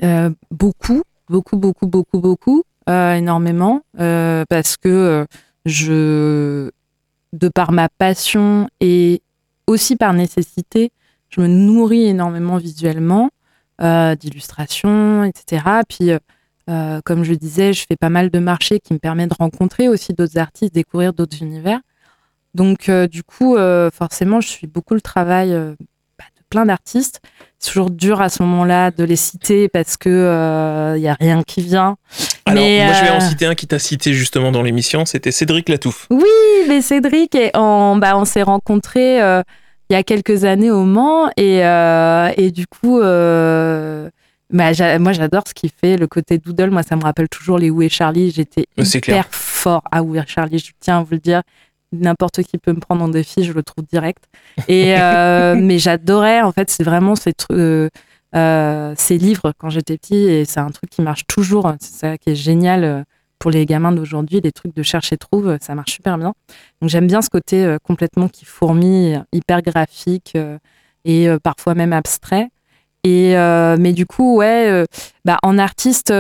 [0.51, 5.25] beaucoup, beaucoup, beaucoup, beaucoup, beaucoup, énormément, euh, parce que euh,
[5.65, 6.71] je,
[7.33, 9.23] de par ma passion et
[9.67, 10.91] aussi par nécessité,
[11.29, 13.31] je me nourris énormément visuellement
[13.81, 15.65] euh, d'illustrations, etc.
[15.89, 16.19] Puis, euh,
[16.71, 19.89] euh, comme je disais, je fais pas mal de marchés qui me permettent de rencontrer
[19.89, 21.81] aussi d'autres artistes, découvrir d'autres univers.
[22.55, 25.75] Donc, euh, du coup, euh, forcément, je suis beaucoup le travail euh,
[26.53, 27.21] plein d'artistes.
[27.59, 31.43] C'est toujours dur à ce moment-là de les citer parce que il y a rien
[31.43, 31.97] qui vient.
[32.45, 35.05] Alors, Mais, moi, je vais en euh, citer un qui t'a cité justement dans l'émission,
[35.05, 36.07] c'était Cédric Latouffe.
[36.11, 36.25] Oui,
[36.69, 39.43] mais Cédric, et on, bah, on s'est rencontrés euh,
[39.91, 44.11] il y a quelques années au Mans et, euh, et du coup, euh,
[44.51, 46.71] bah, moi j'adore ce qu'il fait, le côté doodle.
[46.71, 48.31] Moi, ça me rappelle toujours les Où est Charlie.
[48.31, 49.27] J'étais hyper clair.
[49.31, 50.59] fort à Où est Charlie.
[50.59, 51.43] Je tiens à vous le dire.
[51.93, 54.25] N'importe qui peut me prendre en défi, je le trouve direct.
[54.69, 57.57] Et euh, mais j'adorais, en fait, c'est vraiment ces trucs.
[57.57, 57.89] euh,
[58.35, 62.17] euh, ces livres quand j'étais petit et c'est un truc qui marche toujours c'est ça
[62.17, 63.05] qui est génial
[63.39, 66.33] pour les gamins d'aujourd'hui les trucs de cherche et trouve ça marche super bien
[66.81, 70.35] donc j'aime bien ce côté euh, complètement qui fourmille hyper graphique
[71.05, 72.49] et parfois même abstrait
[73.05, 73.35] et
[73.79, 74.87] mais du coup ouais
[75.27, 76.11] bah en artiste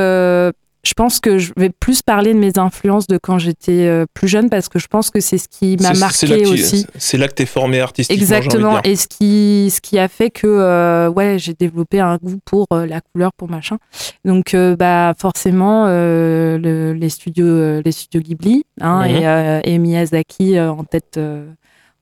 [0.84, 4.26] je pense que je vais plus parler de mes influences de quand j'étais euh, plus
[4.26, 7.34] jeune parce que je pense que c'est ce qui m'a marqué aussi C'est là que
[7.34, 8.20] t'es formé artistiquement.
[8.20, 8.82] Exactement.
[8.82, 12.66] Et ce qui, ce qui a fait que euh, ouais, j'ai développé un goût pour
[12.72, 13.78] euh, la couleur, pour machin.
[14.24, 19.62] Donc euh, bah forcément le- les studios, les studios Ghibli hein, Mhm.
[19.64, 21.18] et, et Miyazaki en tête,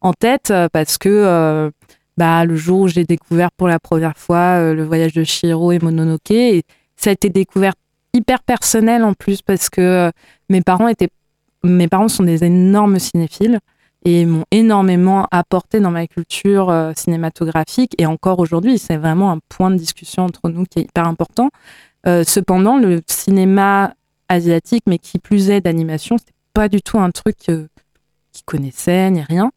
[0.01, 1.71] en tête parce que
[2.17, 5.79] bah le jour où j'ai découvert pour la première fois le voyage de Chihiro et
[5.79, 6.63] Mononoke, et
[6.97, 7.73] ça a été découvert
[8.13, 10.11] hyper personnel en plus parce que euh,
[10.49, 11.11] mes parents étaient,
[11.65, 13.61] mes parents sont des énormes cinéphiles.
[14.07, 17.95] et m'ont énormément apporté dans ma culture euh, cinématographique.
[17.99, 21.51] Et encore aujourd'hui, c'est vraiment un point de discussion entre nous qui est hyper important.
[22.07, 23.93] Euh, cependant, le cinéma
[24.31, 27.69] asiatique, mais qui plus est d'animation, c'était pas du tout un truc qu'ils
[28.47, 29.51] connaissaient ni rien.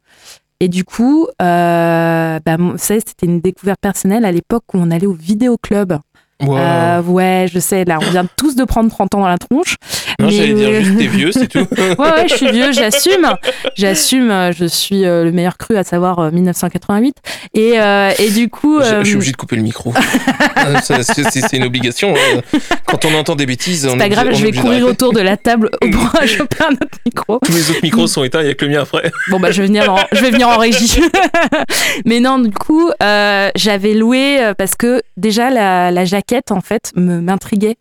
[0.60, 2.40] Et du coup, bah,
[2.78, 5.94] c'était une découverte personnelle à l'époque où on allait au vidéoclub.
[6.42, 6.58] Wow.
[6.58, 9.76] Euh, ouais, je sais, là, on vient tous de prendre 30 ans dans la tronche.
[10.20, 11.60] non, mais- j'allais dire juste t'es vieux, c'est tout.
[11.78, 13.34] ouais, ouais, je suis vieux, j'assume.
[13.78, 17.16] J'assume, euh, je suis euh, le meilleur cru, à savoir euh, 1988.
[17.54, 18.80] Et, euh, et du coup.
[18.82, 19.94] Je, je euh, suis obligé de couper le micro.
[20.66, 22.14] Euh, c'est une obligation.
[22.16, 24.86] euh, Quand on entend des bêtises, on c'est est pas grave, on je vais courir
[24.86, 27.40] autour de la table pour choper un autre micro.
[27.44, 29.12] Tous les autres micros sont éteints, il n'y a que le mien après.
[29.30, 31.02] Bon, bah, je vais venir en, je vais venir en régie.
[32.06, 36.62] Mais non, du coup, euh, j'avais loué euh, parce que déjà, la, la jaquette, en
[36.62, 37.78] fait, m'intriguait.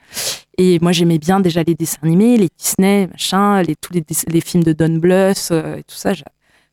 [0.59, 4.63] Et moi, j'aimais bien déjà les dessins animés, les Disney, machin, les, tous les, films
[4.63, 6.13] de Don Bluth euh, et tout ça.
[6.13, 6.25] j'a-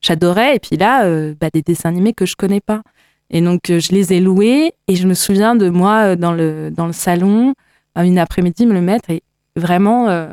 [0.02, 0.56] J'adorais.
[0.56, 2.82] Et puis là, euh, bah, des dessins animés que je connais pas.
[3.30, 4.74] Et donc, euh, je les ai loués.
[4.88, 7.54] Et je me souviens de moi dans le, dans le salon,
[7.96, 9.10] une après-midi, me le mettre.
[9.10, 9.24] Et
[9.56, 10.28] vraiment,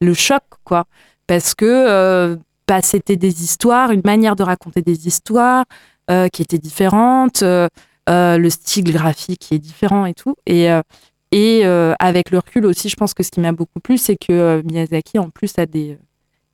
[0.00, 0.84] le choc, quoi.
[1.26, 5.64] Parce que bah, c'était des histoires, une manière de raconter des histoires
[6.32, 7.44] qui était différente,
[8.10, 10.34] le style graphique qui est différent et tout.
[10.46, 10.82] Et, euh,
[11.32, 14.16] et euh, avec le recul aussi, je pense que ce qui m'a beaucoup plu, c'est
[14.16, 15.96] que euh, Miyazaki, en plus, a des,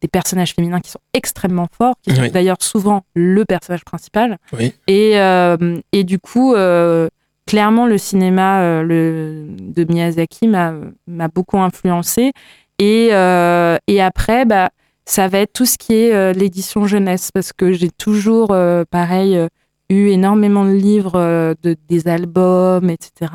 [0.02, 4.36] des personnages féminins qui sont extrêmement forts, qui sont d'ailleurs souvent le personnage principal.
[4.52, 4.74] Oui.
[4.86, 7.08] Et, euh, et du coup, euh,
[7.46, 12.32] clairement, le cinéma euh, le, de Miyazaki m'a beaucoup influencé.
[12.78, 14.68] Et, euh, et après, bah,
[15.06, 18.84] ça va être tout ce qui est euh, l'édition jeunesse, parce que j'ai toujours, euh,
[18.90, 19.48] pareil, euh,
[19.88, 23.33] eu énormément de livres, euh, de, des albums, etc.,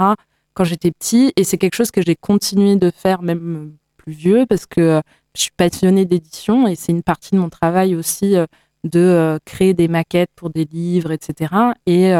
[0.53, 1.33] quand j'étais petit.
[1.35, 4.81] Et c'est quelque chose que j'ai continué de faire, même euh, plus vieux, parce que
[4.81, 5.01] euh,
[5.35, 8.35] je suis passionnée d'édition et c'est une partie de mon travail aussi
[8.83, 11.53] de créer des maquettes pour des livres, etc.
[11.85, 12.11] Et,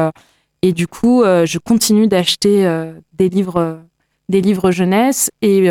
[0.62, 2.64] et du coup, je continue d'acheter
[3.12, 3.82] des livres,
[4.30, 5.70] des livres jeunesse et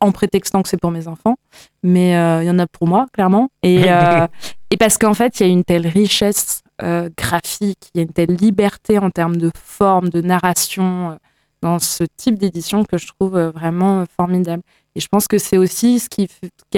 [0.00, 1.36] en prétextant que c'est pour mes enfants,
[1.82, 3.48] mais euh, il y en a pour moi clairement.
[3.62, 4.26] Et, euh,
[4.70, 8.02] et parce qu'en fait, il y a une telle richesse euh, graphique, il y a
[8.02, 11.14] une telle liberté en termes de forme, de narration euh,
[11.62, 14.62] dans ce type d'édition que je trouve euh, vraiment formidable.
[14.94, 16.28] Et je pense que c'est aussi ce qui,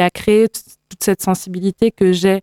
[0.01, 2.41] a créé toute cette sensibilité que j'ai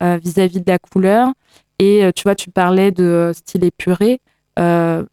[0.00, 1.32] vis-à-vis de la couleur.
[1.78, 4.20] Et tu vois, tu parlais de style épuré.
[4.56, 5.06] Ben,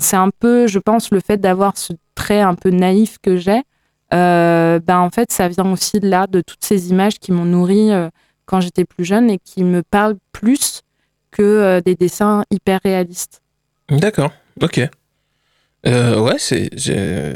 [0.00, 3.62] c'est un peu, je pense, le fait d'avoir ce trait un peu naïf que j'ai.
[4.10, 7.90] Ben, en fait, ça vient aussi de là, de toutes ces images qui m'ont nourri
[8.44, 10.82] quand j'étais plus jeune et qui me parlent plus
[11.30, 13.40] que euh, des dessins hyper réalistes.
[13.90, 14.80] D'accord, ok.
[15.86, 16.70] Euh, ouais, c'est.
[16.76, 17.34] j'ai-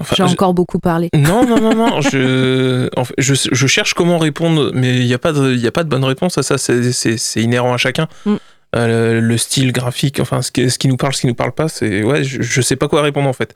[0.00, 1.08] Enfin, J'ai je- encore beaucoup parlé.
[1.12, 2.00] Non, non, non, non.
[2.12, 5.66] Je, en fait, je, je cherche comment répondre, mais il n'y a, pas de- y
[5.66, 6.56] a pas de bonne réponse à ça.
[6.56, 8.06] C'est- inhérent à chacun.
[8.24, 8.34] Mm.
[8.76, 11.34] Euh, le, le style graphique, enfin, ce qui, ce qui nous parle, ce qui nous
[11.34, 12.04] parle pas, c'est.
[12.04, 13.54] Ouais, je, je sais pas quoi répondre en fait.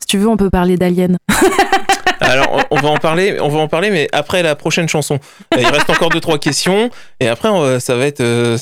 [0.00, 1.16] Si tu veux, on peut parler d'Alien.
[2.20, 5.18] Alors, on- va en parler, on va en parler, mais après la prochaine chanson.
[5.54, 8.56] Euh, Il reste encore deux, trois questions, et après, va- ça va être, euh,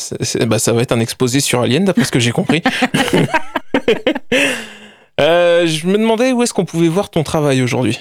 [0.46, 2.62] bah, ça va être un exposé sur Alien, d'après ce que j'ai compris.
[5.18, 7.98] Euh, je me demandais où est-ce qu'on pouvait voir ton travail aujourd'hui.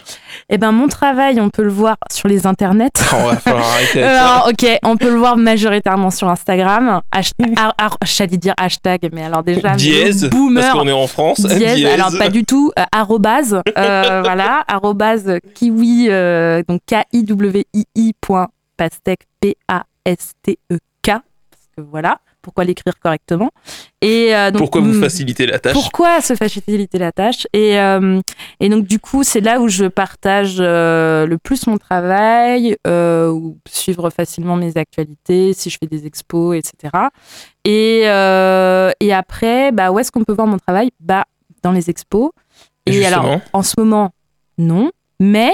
[0.50, 2.90] Eh ben, mon travail, on peut le voir sur les internets.
[3.14, 4.04] On va falloir arrêter.
[4.04, 7.02] Alors, ok, on peut le voir majoritairement sur Instagram.
[8.04, 10.74] J'allais dire hashtag, mais alors déjà, Dièse, le parce boomer.
[10.74, 11.40] qu'on est en France.
[11.40, 16.08] Dièse, alors pas du tout, euh, arrobase, euh, voilà, arrobase kiwi,
[16.68, 18.48] donc K-I-W-I-I point
[18.78, 21.22] pastèque, P-A-S-T-E-K, parce
[21.78, 23.50] que voilà, pourquoi l'écrire correctement.
[24.02, 25.74] Et, euh, donc, Pourquoi vous mm, facilitez la tâche?
[25.74, 27.48] pourquoi se faciliter la tâche?
[27.54, 28.22] Et, euh,
[28.60, 33.58] et donc du coup, c'est là où je partage euh, le plus mon travail, ou
[33.68, 36.94] suivre facilement mes actualités, si je fais des expos, etc.
[37.66, 40.92] Et, et après, bah, où est-ce qu'on peut voir mon travail?
[41.00, 41.26] Bah,
[41.64, 42.30] Dans les expos.
[42.86, 44.12] Et alors, en ce moment,
[44.60, 45.52] non, mais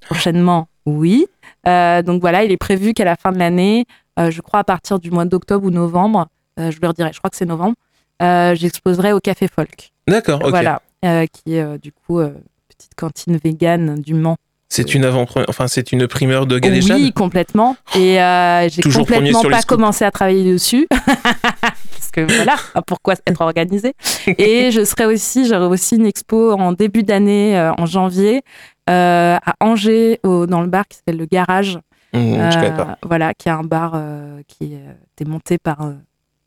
[0.00, 1.26] prochainement, oui.
[1.64, 3.86] Donc voilà, il est prévu qu'à la fin de l'année,
[4.18, 6.26] je crois à partir du mois d'octobre ou novembre,
[6.58, 7.74] euh, je leur dirai, je crois que c'est novembre,
[8.22, 9.90] euh, j'exposerai au Café Folk.
[10.08, 10.50] D'accord, ok.
[10.50, 12.30] Voilà, euh, qui est euh, du coup euh,
[12.68, 14.36] petite cantine végane du Mans.
[14.68, 16.96] C'est une avant enfin c'est une primeur de Galéjade.
[16.98, 17.76] Oui, complètement.
[17.94, 20.86] Et euh, j'ai complètement pas commencé à travailler dessus.
[21.60, 23.92] Parce que voilà, pourquoi être organisé.
[24.38, 28.42] Et je serai aussi, j'aurai aussi une expo en début d'année, euh, en janvier,
[28.88, 31.78] euh, à Angers, au- dans le bar qui s'appelle Le Garage.
[32.12, 32.18] Mmh,
[32.50, 32.98] je connais Euh, pas.
[33.02, 35.78] Voilà, qui est un bar euh, qui euh, était monté par,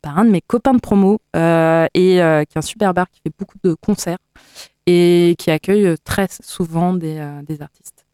[0.02, 1.38] par un de mes copains de promo et
[1.94, 4.18] qui est un super bar qui fait beaucoup de concerts
[4.86, 8.04] et qui accueille très souvent des, des artistes.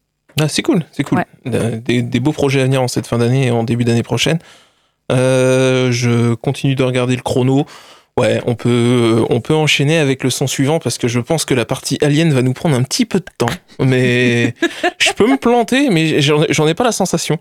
[0.41, 1.19] Ah, c'est cool, c'est cool.
[1.45, 1.79] Ouais.
[1.79, 4.39] Des, des beaux projets à venir en cette fin d'année et en début d'année prochaine.
[5.11, 7.65] Euh, je continue de regarder le chrono.
[8.19, 11.97] Ouais, on peut, enchaîner avec le son suivant parce que je pense que la partie
[12.01, 13.49] alien va nous prendre un petit peu de temps.
[13.79, 14.53] Mais
[14.99, 17.39] je peux me planter, mais j'en ai pas la sensation.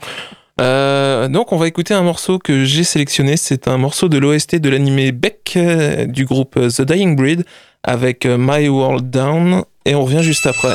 [0.60, 3.36] Euh, donc on va écouter un morceau que j'ai sélectionné.
[3.36, 7.44] C'est un morceau de l'OST de l'animé Beck euh, du groupe The Dying Breed
[7.82, 10.74] avec My World Down et on revient juste après.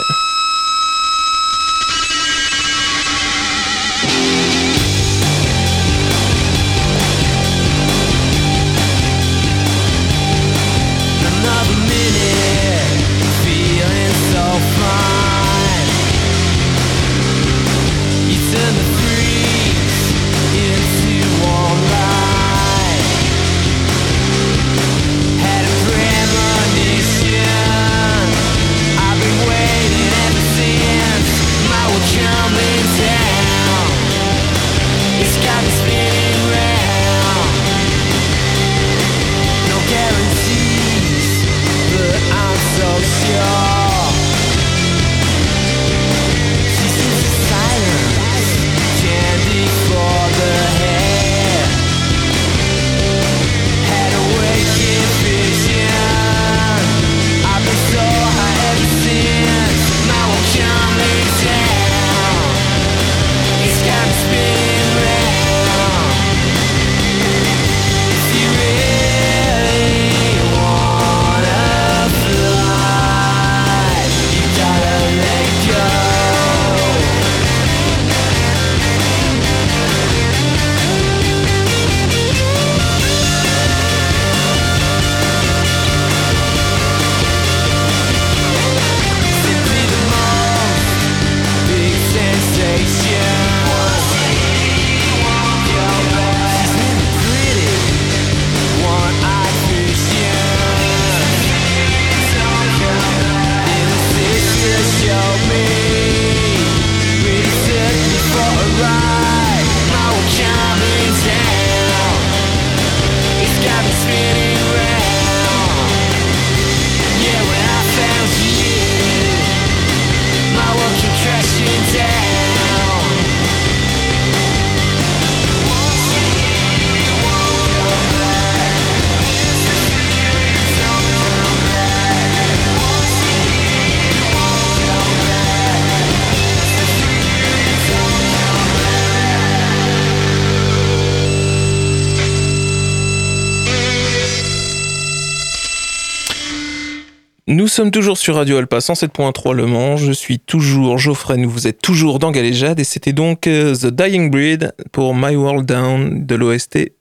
[147.78, 149.98] Sommes toujours sur Radio Alpa 107.3 Le Mans.
[149.98, 151.38] Je suis toujours Geoffrey.
[151.38, 155.36] Nous vous êtes toujours dans Galéjade et c'était donc euh, The Dying Breed pour My
[155.36, 156.92] World Down de l'OST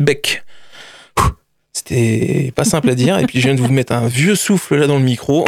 [0.00, 0.42] Beck.
[1.72, 4.74] C'était pas simple à dire et puis je viens de vous mettre un vieux souffle
[4.74, 5.44] là dans le micro.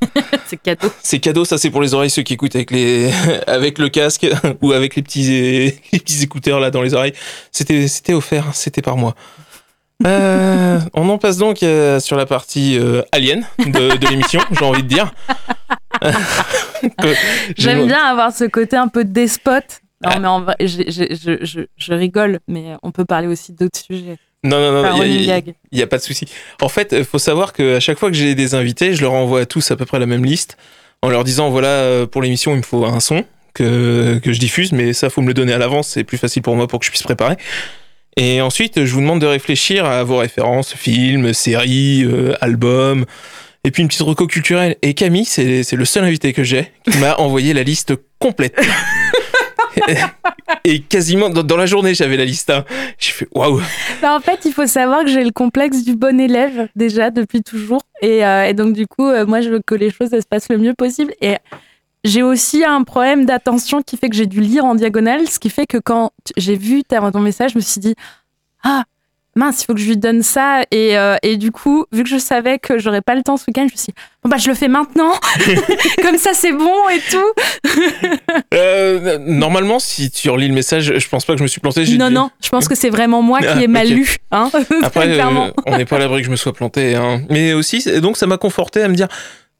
[0.46, 0.90] C'est cadeau.
[1.02, 3.12] C'est cadeau, ça c'est pour les oreilles ceux qui écoutent avec les
[3.46, 4.26] avec le casque
[4.62, 7.12] ou avec les petits les petits écouteurs là dans les oreilles.
[7.52, 9.14] C'était c'était offert, c'était par moi.
[10.06, 14.64] Euh, on en passe donc euh, sur la partie euh, alien de, de l'émission, j'ai
[14.64, 15.12] envie de dire.
[17.58, 19.80] J'aime j'ai- bien avoir ce côté un peu despote.
[20.02, 20.18] Non, Ah.
[20.18, 24.16] mais en vrai, j'ai- je, je- je rigole, mais on peut parler aussi d'autres sujets.
[24.42, 25.40] Non, non, non, il running y, a-
[25.72, 26.24] y a pas de souci.
[26.62, 29.40] En fait, il faut savoir qu'à chaque fois que j'ai des invités, je leur envoie
[29.40, 30.56] à tous à peu près la même liste
[31.02, 34.38] en leur disant voilà, euh, pour l'émission, il me faut un son que, que je
[34.40, 36.78] diffuse, mais ça, faut me le donner à l'avance, c'est plus facile pour moi pour
[36.78, 37.36] que je puisse préparer.
[38.22, 43.06] Et ensuite, je vous demande de réfléchir à vos références, films, séries, euh, albums,
[43.64, 44.76] et puis une petite reco culturelle.
[44.82, 48.60] Et Camille, c'est le seul invité que j'ai qui m'a envoyé la liste complète.
[50.64, 52.50] Et quasiment dans, la journée, j'avais la liste.
[52.50, 52.66] hein.
[52.98, 53.62] J'ai fait waouh!
[54.02, 57.42] Bah, en fait, il faut savoir que j'ai le complexe du bon élève déjà depuis
[57.42, 57.80] toujours.
[58.02, 60.58] Et, euh, donc, du coup, euh, moi, je veux que les choses se passent le
[60.58, 61.14] mieux possible.
[62.04, 65.50] J'ai aussi un problème d'attention qui fait que j'ai dû lire en diagonale, ce qui
[65.50, 67.94] fait que quand j'ai vu ton message, je me suis dit
[68.64, 68.84] Ah,
[69.36, 70.62] mince, il faut que je lui donne ça.
[70.70, 73.44] Et, euh, et du coup, vu que je savais que j'aurais pas le temps ce
[73.48, 75.12] week-end, je me suis dit Bon, bah, je le fais maintenant.
[76.02, 77.32] Comme ça, c'est bon et tout.
[78.54, 81.84] Euh, normalement, si tu relis le message, je pense pas que je me suis planté.
[81.96, 84.16] Non, dit- non, je pense que c'est vraiment moi Ah, qui ai mal lu.
[84.30, 84.50] Hein
[84.82, 86.94] Après, euh, on n'est pas à l'abri que je me sois planté.
[86.96, 87.22] hein.
[87.30, 89.08] Mais aussi, donc ça m'a conforté à me dire,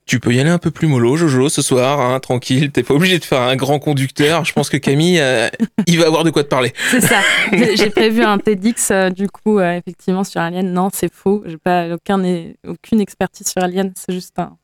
[0.07, 2.73] tu peux y aller un peu plus mollo, Jojo, ce soir, hein, tranquille.
[2.73, 4.45] T'es pas obligé de faire un grand conducteur.
[4.45, 5.49] Je pense que Camille, euh,
[5.87, 6.73] il va avoir de quoi te parler.
[6.91, 7.21] C'est ça.
[7.53, 10.73] J'ai prévu un TEDx, euh, du coup, euh, effectivement, sur Alien.
[10.73, 11.45] Non, c'est faux.
[11.47, 12.21] J'ai pas aucun,
[12.67, 13.93] aucune expertise sur Alien.
[13.95, 14.57] C'est juste un-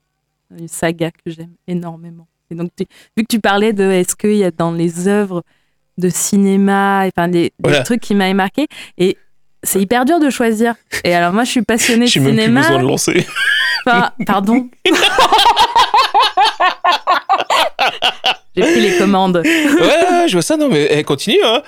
[0.59, 2.27] une saga que j'aime énormément.
[2.51, 5.43] Et donc, tu- vu que tu parlais de est-ce qu'il y a dans les œuvres
[5.99, 7.53] de cinéma, enfin, des,
[7.85, 8.67] trucs qui m'avaient marqué,
[8.99, 9.17] et
[9.63, 10.75] c'est hyper dur de choisir.
[11.05, 12.61] Et alors moi, je suis passionnée de J'ai même plus cinéma.
[12.63, 13.27] besoin de lancer.
[13.87, 14.69] Enfin, pardon.
[18.57, 19.43] J'ai pris les commandes.
[19.45, 20.57] Ouais, ouais, je vois ça.
[20.57, 21.39] Non, mais eh, continue.
[21.45, 21.63] Hein.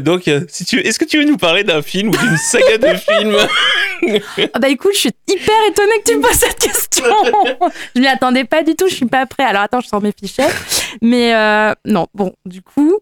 [0.00, 2.94] Donc, si tu, est-ce que tu veux nous parler d'un film ou d'une saga de
[2.98, 3.36] films
[4.52, 7.04] Ah bah écoute, je suis hyper étonnée que tu me poses cette question.
[7.94, 9.44] je m'y attendais pas du tout, je suis pas prêt.
[9.44, 10.44] Alors attends, je sors mes fichiers.
[11.00, 13.00] Mais euh, non, bon, du coup,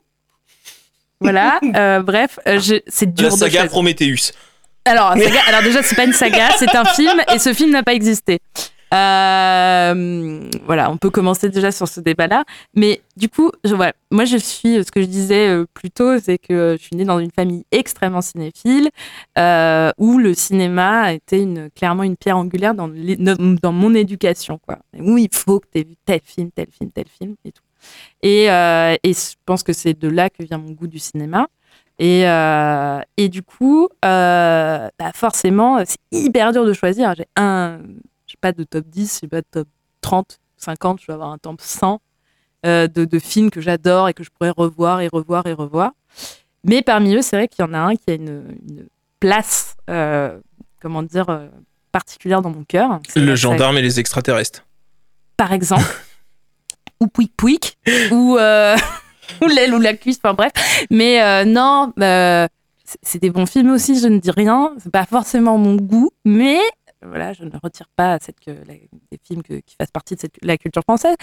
[1.20, 1.58] voilà.
[1.74, 3.66] euh, bref, euh, c'est dur La saga.
[3.66, 4.30] Prometheus.
[4.84, 5.12] Alors,
[5.48, 8.38] alors déjà, c'est pas une saga, c'est un film et ce film n'a pas existé.
[8.92, 12.44] Euh, voilà, on peut commencer déjà sur ce débat-là.
[12.74, 16.18] Mais du coup, je, voilà, moi, je suis, ce que je disais euh, plus tôt,
[16.20, 18.90] c'est que je suis née dans une famille extrêmement cinéphile,
[19.36, 24.58] euh, où le cinéma était une, clairement une pierre angulaire dans, dans mon éducation.
[24.58, 24.78] Quoi.
[24.98, 27.62] Où il faut que tu aies vu tel film, tel film, tel film et tout.
[28.24, 31.48] Euh, et je pense que c'est de là que vient mon goût du cinéma.
[31.98, 37.14] Et, euh, et du coup, euh, bah forcément, c'est hyper dur de choisir.
[37.16, 37.78] J'ai un,
[38.26, 39.68] j'ai pas de top 10, j'ai pas de top
[40.00, 42.00] 30, 50, je vais avoir un top 100
[42.66, 45.92] euh, de, de films que j'adore et que je pourrais revoir et revoir et revoir.
[46.64, 48.86] Mais parmi eux, c'est vrai qu'il y en a un qui a une, une
[49.20, 50.38] place, euh,
[50.80, 51.46] comment dire, euh,
[51.92, 53.00] particulière dans mon cœur.
[53.14, 54.64] Le gendarme et les extraterrestres.
[55.36, 55.84] par exemple,
[57.00, 57.78] ou Pouic Pouic,
[58.10, 58.76] ou, euh,
[59.42, 60.52] ou l'aile ou la cuisse, enfin bref.
[60.90, 62.46] Mais euh, non, euh,
[63.02, 64.72] c'est- des bons films aussi, je ne dis rien.
[64.82, 66.58] C'est pas forcément mon goût, mais
[67.06, 68.74] voilà, je ne retire pas cette, que, la-
[69.12, 71.16] des films que- qui fassent partie de cette- la culture française.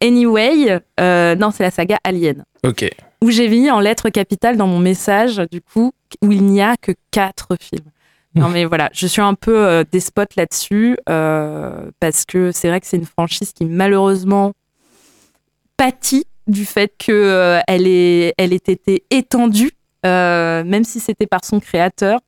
[0.00, 2.88] Anyway, euh, non, c'est la saga Alien Ok.
[3.22, 5.92] où j'ai mis en lettres capitales dans mon message, du coup,
[6.22, 7.90] où il n'y a que quatre films.
[8.34, 12.78] Non mais voilà, je suis un peu euh, despote là-dessus euh, parce que c'est vrai
[12.80, 14.52] que c'est une franchise qui malheureusement
[15.76, 19.70] pâtit du fait que euh, elle est, elle ait été étendue,
[20.04, 22.20] euh, même si c'était par son créateur.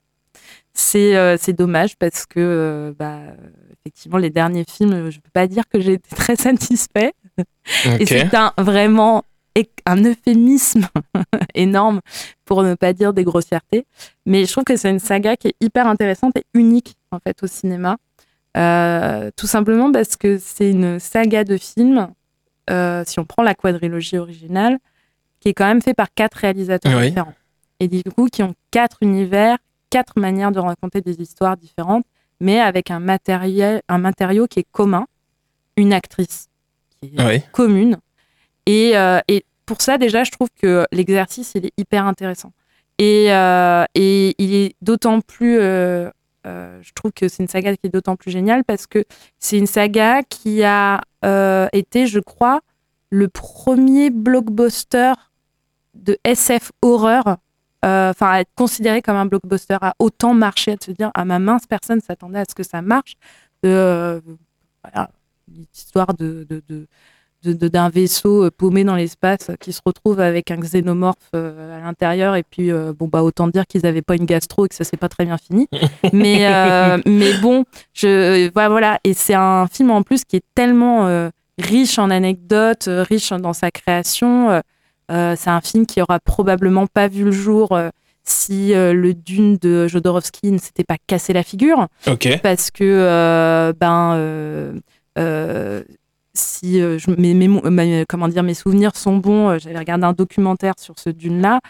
[0.73, 3.19] C'est euh, dommage parce que bah,
[3.81, 7.13] effectivement les derniers films, je peux pas dire que j'ai été très satisfait.
[7.99, 9.25] Et c'est un vraiment
[9.85, 10.87] un euphémisme
[11.55, 12.01] énorme
[12.45, 13.85] pour ne pas dire des grossièretés.
[14.27, 17.43] Mais je trouve que c'est une saga qui est hyper intéressante et unique en fait
[17.43, 17.97] au cinéma.
[18.55, 22.09] Tout simplement parce que c'est une saga de films,
[22.69, 24.79] euh, si on prend la quadrilogie originale,
[25.41, 27.09] qui est quand même fait par quatre réalisateurs Oui.
[27.09, 27.35] différents.
[27.81, 29.57] Et du coup, qui ont quatre univers,
[29.89, 32.05] quatre manières de raconter des histoires différentes,
[32.41, 35.07] mais avec un, matériel, un matériau qui est commun,
[35.77, 36.49] une actrice
[37.01, 37.43] qui est Oui.
[37.53, 37.97] commune.
[38.67, 42.53] Et, euh, et pour ça, déjà, je trouve que l'exercice, il est hyper intéressant.
[42.99, 45.59] Et, euh, et il est d'autant plus.
[46.47, 49.05] Euh, je trouve que c'est une saga qui est d'autant plus géniale parce que
[49.39, 52.61] c'est une saga qui a euh, été, je crois,
[53.11, 55.13] le premier blockbuster
[55.95, 57.37] de SF horreur.
[57.85, 61.25] euh, Enfin, à être considéré comme un blockbuster, à autant marcher, à se dire, à
[61.25, 63.15] ma mince personne s'attendait à ce que ça marche.
[63.63, 65.11] Voilà,
[65.49, 66.87] une histoire de, de, de- de- de-
[67.45, 71.85] d'un vaisseau euh, paumé dans l'espace euh, qui se retrouve avec un xénomorphe euh, à
[71.85, 72.37] l'intérieur.
[72.37, 74.97] Et puis bon bah autant dire qu'ils n'avaient pas une gastro et que ça s'est
[74.97, 75.69] pas très bien fini.
[76.13, 77.65] Mais euh, mais bon
[77.95, 78.99] je voilà, voilà.
[79.05, 83.71] Et c'est un film en plus qui est tellement riche en anecdotes riche dans sa
[83.71, 84.61] création
[85.11, 87.91] euh, c'est un film qui aura probablement pas vu le jour euh,
[88.23, 91.89] si euh, le Dune de Jodorowsky ne s'était pas cassé la figure.
[92.07, 92.41] Ok.
[92.43, 94.73] parce que ben euh,
[95.19, 95.83] euh,
[96.35, 100.13] si euh, je- mes, mes comment dire mes souvenirs sont bons euh, j'avais regardé un
[100.13, 101.61] documentaire sur ce dune là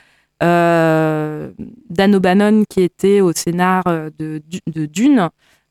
[0.43, 5.29] Dan O'Bannon qui était au scénar euh, de, Du- de Dune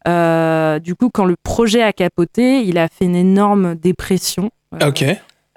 [0.08, 4.50] euh, du coup quand le projet a capoté il a fait une énorme dépression
[4.82, 5.04] euh, Ok.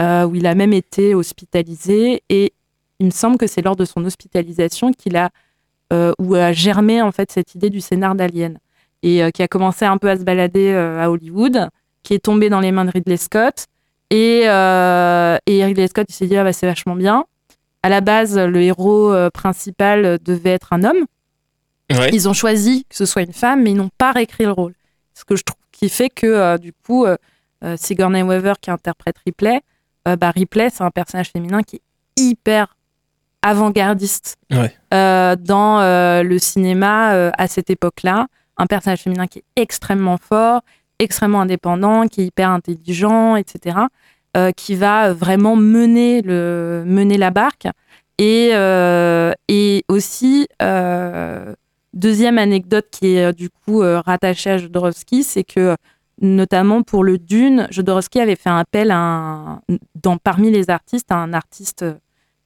[0.01, 2.53] euh, où il a même été hospitalisé et
[2.99, 5.30] il me semble que c'est lors de son hospitalisation qu'il a
[5.93, 8.59] euh, où a germé en fait cette idée du scénar d'Alien
[9.03, 11.68] et euh, qui a commencé un peu à se balader euh, à Hollywood,
[12.03, 13.67] qui est tombé dans les mains de Ridley Scott
[14.11, 17.25] et, euh, et Ridley Scott il s'est dit ah bah c'est vachement bien.
[17.83, 21.05] À la base, le héros euh, principal devait être un homme.
[21.91, 22.11] Ouais.
[22.13, 24.75] Ils ont choisi que ce soit une femme, mais ils n'ont pas réécrit le rôle.
[25.15, 27.17] Ce que je trouve qui fait que euh, du coup, euh,
[27.65, 29.61] euh, Sigourney Weaver qui interprète Ripley,
[30.07, 31.83] euh, bah, Ripley c'est un personnage féminin qui est
[32.17, 32.77] hyper
[33.43, 34.73] avant-gardiste Ouais.
[34.95, 38.27] euh, dans euh, le cinéma euh, à cette époque-là.
[38.59, 40.61] Un personnage féminin qui est extrêmement fort,
[41.03, 43.79] extrêmement indépendant, qui est hyper intelligent, etc.
[44.37, 47.67] euh, qui va vraiment mener, le, mener la barque.
[48.19, 51.55] Et, euh, et aussi, euh,
[51.93, 55.77] deuxième anecdote qui est euh, du coup euh, rattachée à Jodorowsky, c'est que
[56.21, 59.61] notamment pour le Dune, Jodorowsky avait fait appel un-
[60.01, 61.85] dans, parmi les artistes à un artiste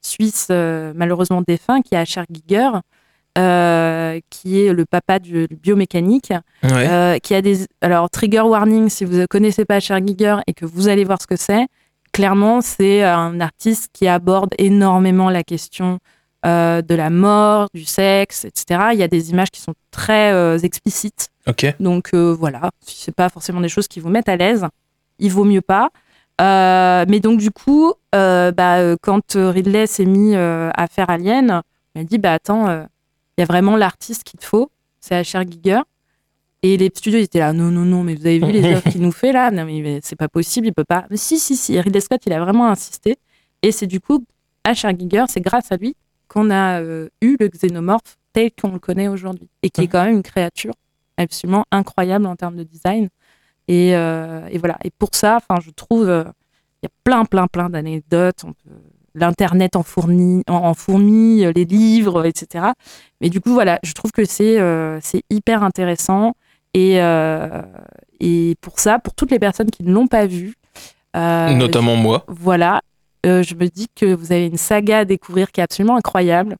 [0.00, 2.70] suisse euh, malheureusement défunt qui est Asher Giger,
[3.36, 6.32] euh, qui est le papa du, du biomécanique,
[6.62, 6.88] Ouais.
[6.88, 7.66] euh, qui a des.
[7.80, 11.20] Alors, trigger warning, si vous ne connaissez pas Cher Giger et que vous allez voir
[11.20, 11.66] ce que c'est,
[12.12, 15.98] clairement, c'est un artiste qui aborde énormément la question
[16.46, 18.90] euh, de la mort, du sexe, etc.
[18.92, 21.28] Il y a des images qui sont très explicites.
[21.46, 21.66] Ok.
[21.80, 24.64] Donc voilà, si c'est pas forcément des choses qui vous mettent à l'aise,
[25.18, 25.90] il vaut mieux pas.
[26.40, 31.62] Mais donc du coup, bah, quand Ridley s'est mis à faire Alien,
[31.94, 32.86] il m'a dit bah attends,
[33.36, 34.70] il y a vraiment l'artiste qu'il te faut,
[35.00, 35.80] c'est Asher Giger.
[36.62, 38.90] Et les studios ils étaient là, non non non, mais vous avez vu les œuvres
[38.90, 41.06] qu'il nous fait là, non mais, c'est pas possible, il peut pas.
[41.10, 43.16] Mais si si si, Ridley Scott il a vraiment insisté.
[43.62, 44.24] Et c'est du coup
[44.64, 45.94] Asher Giger, c'est grâce à lui
[46.28, 50.04] qu'on a euh, eu le xénomorphe tel qu'on le connaît aujourd'hui et qui est quand
[50.04, 50.74] même une créature
[51.16, 53.08] absolument incroyable en termes de design.
[53.68, 54.76] Et, euh, et voilà.
[54.84, 56.24] Et pour ça, je trouve, euh,
[56.82, 58.44] il y a plein, plein, plein d'anecdotes.
[58.44, 58.70] On peut-
[59.16, 62.66] L'internet en fournit, en, en fourmi, euh, les livres, etc.
[63.20, 66.34] Mais du coup, voilà, je trouve que c'est euh, c'est hyper intéressant.
[66.74, 67.62] Et, euh,
[68.20, 70.54] et pour ça, pour toutes les personnes qui ne l'ont pas vu,
[71.16, 72.24] euh, Notamment moi.
[72.28, 72.82] voilà,
[73.24, 76.56] je me dis que vous avez une saga à découvrir qui est absolument incroyable.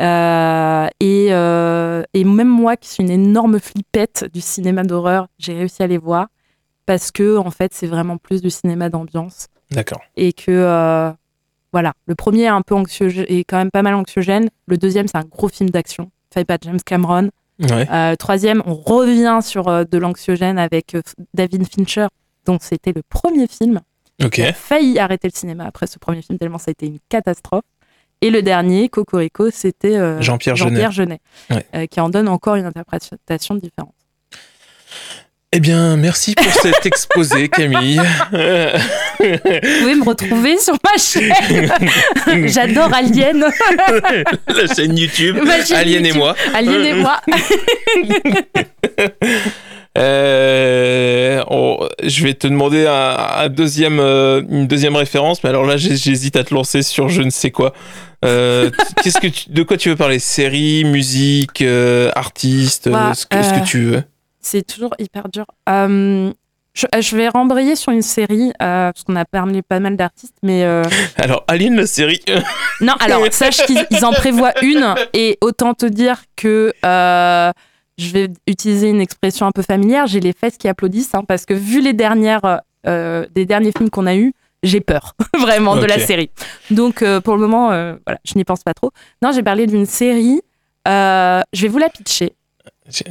[0.00, 5.54] Euh, et, euh, et même moi, qui suis une énorme flippette du cinéma d'horreur, j'ai
[5.54, 6.28] réussi à les voir
[6.84, 10.00] parce que en fait, c'est vraiment plus du cinéma d'ambiance D'accord.
[10.16, 11.10] et que euh,
[11.72, 14.48] voilà, le premier est un peu anxiogène, est quand même pas mal anxiogène.
[14.66, 17.30] Le deuxième, c'est un gros film d'action fait par James Cameron.
[17.60, 17.88] Ouais.
[17.90, 21.00] Euh, troisième, on revient sur euh, de l'anxiogène avec euh,
[21.32, 22.06] David Fincher,
[22.44, 23.80] dont c'était le premier film.
[24.22, 24.38] Ok.
[24.38, 26.98] Il a failli arrêter le cinéma après ce premier film, tellement ça a été une
[27.08, 27.64] catastrophe.
[28.22, 31.86] Et le dernier, Cocorico, c'était Jean-Pierre Jean-Pierre Jeunet, Ouais.
[31.88, 33.94] qui en donne encore une interprétation différente.
[35.56, 37.96] Eh bien, merci pour cet exposé, Camille.
[37.96, 38.38] Vous
[39.80, 41.72] pouvez me retrouver sur ma chaîne.
[42.46, 43.42] J'adore Alien.
[44.48, 46.34] La chaîne YouTube, chaîne Alien et moi.
[46.54, 47.20] Alien et moi.
[49.98, 55.64] Euh, on- je vais te demander un, un deuxième, euh, une deuxième référence, mais alors
[55.64, 57.72] là, j'hésite à te lancer sur je ne sais quoi.
[58.22, 58.70] Euh,
[59.02, 60.18] Qu'est-ce que tu- de quoi tu veux parler?
[60.18, 61.64] Série, musique,
[62.14, 64.02] artiste, Bah, ce, que, ce que tu veux?
[64.46, 65.44] C'est toujours hyper dur.
[65.68, 66.32] Euh,
[66.72, 70.36] je, je vais rembrayer sur une série, euh, parce qu'on a parlé pas mal d'artistes,
[70.44, 70.84] mais euh,
[71.16, 72.20] Alors, Alien, la série.
[72.80, 77.50] Non, alors sache qu'ils ils en prévoient une et autant te dire que euh,
[77.98, 81.44] je vais utiliser une expression un peu familière, j'ai les fesses qui applaudissent hein, parce
[81.44, 84.32] que vu les dernières euh, des derniers films qu'on a eus,
[84.62, 86.30] j'ai peur vraiment de la série.
[86.70, 88.92] Donc euh, pour le moment, euh, voilà, je n'y pense pas trop.
[89.22, 90.40] Non, j'ai parlé d'une série.
[90.86, 92.34] euh, je vais vous la pitcher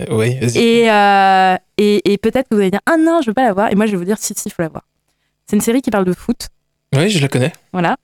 [0.09, 0.57] Oui, vas-y.
[0.57, 3.53] et, euh, et, et peut-être que vous allez dire ah non, je veux pas la
[3.53, 4.83] voir et moi je vais vous dire si si, il faut la voir.
[5.47, 6.47] C'est une série qui parle de foot.
[6.95, 7.51] Oui, je la connais.
[7.73, 7.97] Voilà.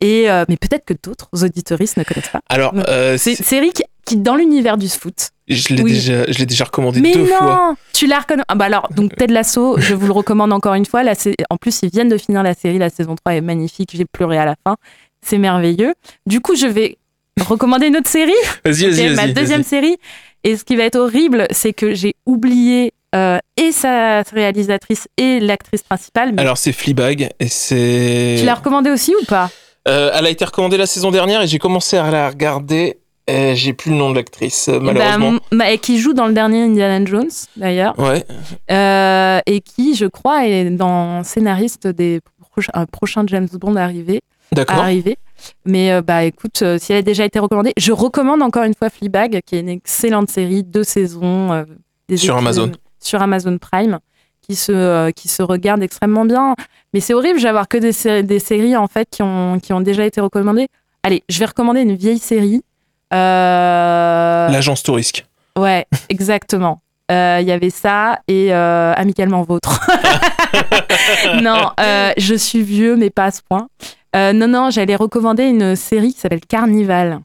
[0.00, 2.40] Et euh, mais peut-être que d'autres auditoristes ne connaissent pas.
[2.48, 5.30] Alors, euh, C'est une série qui, qui, dans l'univers du foot.
[5.48, 5.92] je l'ai oui.
[5.92, 7.76] déjà, je l'ai déjà recommandé Mais deux non fois.
[7.94, 10.84] Tu la reconnais ah bah alors, donc Ted Lasso, je vous le recommande encore une
[10.84, 11.02] fois.
[11.02, 11.14] Là,
[11.48, 12.78] en plus, ils viennent de finir la série.
[12.78, 13.90] La saison 3 est magnifique.
[13.94, 14.76] J'ai pleuré à la fin.
[15.22, 15.94] C'est merveilleux.
[16.26, 16.98] Du coup, je vais
[17.40, 18.32] recommander une autre série.
[18.64, 19.96] Vas-y, vas-y, ma deuxième série.
[20.46, 25.40] Et ce qui va être horrible, c'est que j'ai oublié euh, et sa réalisatrice et
[25.40, 26.32] l'actrice principale.
[26.32, 28.36] Mais Alors, c'est Fleabag et c'est.
[28.38, 29.50] tu l'as recommandé aussi ou pas?
[29.88, 32.98] Euh, elle a été recommandée la saison dernière et j'ai commencé à la regarder.
[33.28, 35.40] Et j'ai plus le nom de l'actrice, euh, Eh ben, malheureusement.
[35.50, 37.98] bah, et qui joue dans le dernier Indiana Jones, d'ailleurs.
[37.98, 38.24] Ouais.
[38.70, 44.20] Euh, et qui, je crois, est dans scénariste des proches- un prochain James Bond arrivé.
[44.52, 44.78] D'accord.
[44.78, 45.16] arrivé.
[45.64, 48.74] Mais euh, bah écoute, euh, si elle a déjà été recommandée, je recommande encore une
[48.74, 51.52] fois Fleabag, qui est une excellente série, deux saisons.
[51.52, 51.64] euh,
[52.08, 52.72] des Sur Amazon.
[53.00, 53.98] Sur Amazon Prime,
[54.40, 56.54] qui se, qui se regarde extrêmement bien.
[56.94, 59.72] Mais c'est horrible, j'ai avoir que des, sé- des séries en fait qui ont, qui
[59.72, 60.68] ont déjà été recommandées.
[61.02, 62.62] Allez, je vais recommander une vieille série.
[64.50, 65.26] L'agence Tourisque.
[65.58, 66.80] Ouais, exactement.
[67.10, 69.80] Il y avait ça et Amicalement Vôtre.
[71.42, 71.70] non,
[72.16, 73.68] je suis vieux, mais pas à ce point.
[74.14, 77.20] Euh, non, non, j'allais recommander une série qui s'appelle Carnival.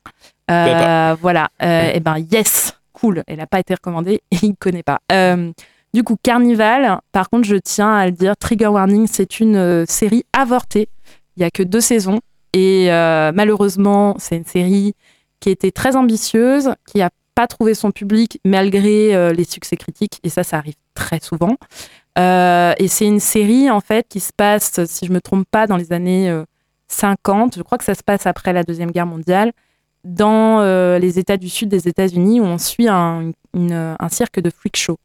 [0.49, 1.49] Euh, voilà.
[1.61, 3.23] et ben, yes, cool.
[3.27, 4.99] Elle n'a pas été recommandée et il ne connaît pas.
[5.11, 5.51] Euh,
[5.93, 9.85] du coup, Carnival, par contre, je tiens à le dire, Trigger Warning, c'est une euh,
[9.87, 10.87] série avortée.
[11.35, 12.19] Il n'y a que deux saisons.
[12.53, 14.93] Et euh, malheureusement, c'est une série
[15.39, 20.19] qui était très ambitieuse, qui n'a pas trouvé son public malgré euh, les succès critiques.
[20.23, 21.57] Et ça, ça arrive très souvent.
[22.17, 25.67] Euh, et c'est une série, en fait, qui se passe, si je me trompe pas,
[25.67, 26.43] dans les années euh,
[26.91, 27.55] 50.
[27.57, 29.51] Je crois que ça se passe après la Deuxième Guerre mondiale,
[30.03, 34.39] dans euh, les États du Sud des États-Unis, où on suit un, une- un cirque
[34.39, 34.97] de freak show.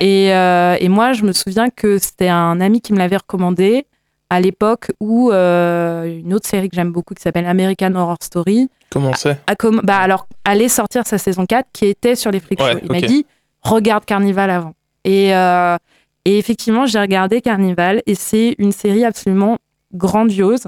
[0.00, 3.86] Et, euh, et moi, je me souviens que c'était un ami qui me l'avait recommandé.
[4.30, 8.68] à l'époque où euh, une autre série que j'aime beaucoup qui s'appelle American Horror Story
[8.90, 9.38] Comment c'est?
[9.82, 12.78] bah alors allait sortir sa saison 4 qui était sur les freak Ouais, shows.
[12.84, 13.24] Il m'a dit
[13.62, 14.74] regarde Carnival avant.
[15.04, 19.56] Et, et effectivement, j'ai regardé Carnival et c'est une série absolument
[19.94, 20.64] grandiose.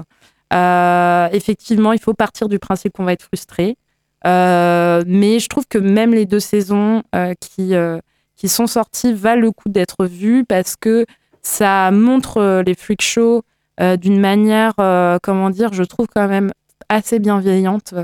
[0.53, 3.77] Euh, effectivement, il faut partir du principe qu'on va être frustré.
[4.25, 7.73] Euh, mais je trouve que même les deux saisons euh, qui,
[8.35, 11.05] qui sont sorties valent le coup d'être vues parce que
[11.41, 13.43] ça montre les freak shows
[13.99, 14.73] d'une manière,
[15.23, 16.51] comment dire, je trouve quand même
[16.89, 17.95] assez bienveillante.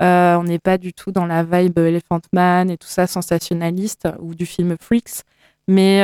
[0.00, 4.34] On n'est pas du tout dans la vibe Elephant Man et tout ça sensationnaliste ou
[4.34, 5.22] du film Freaks,
[5.68, 6.02] mais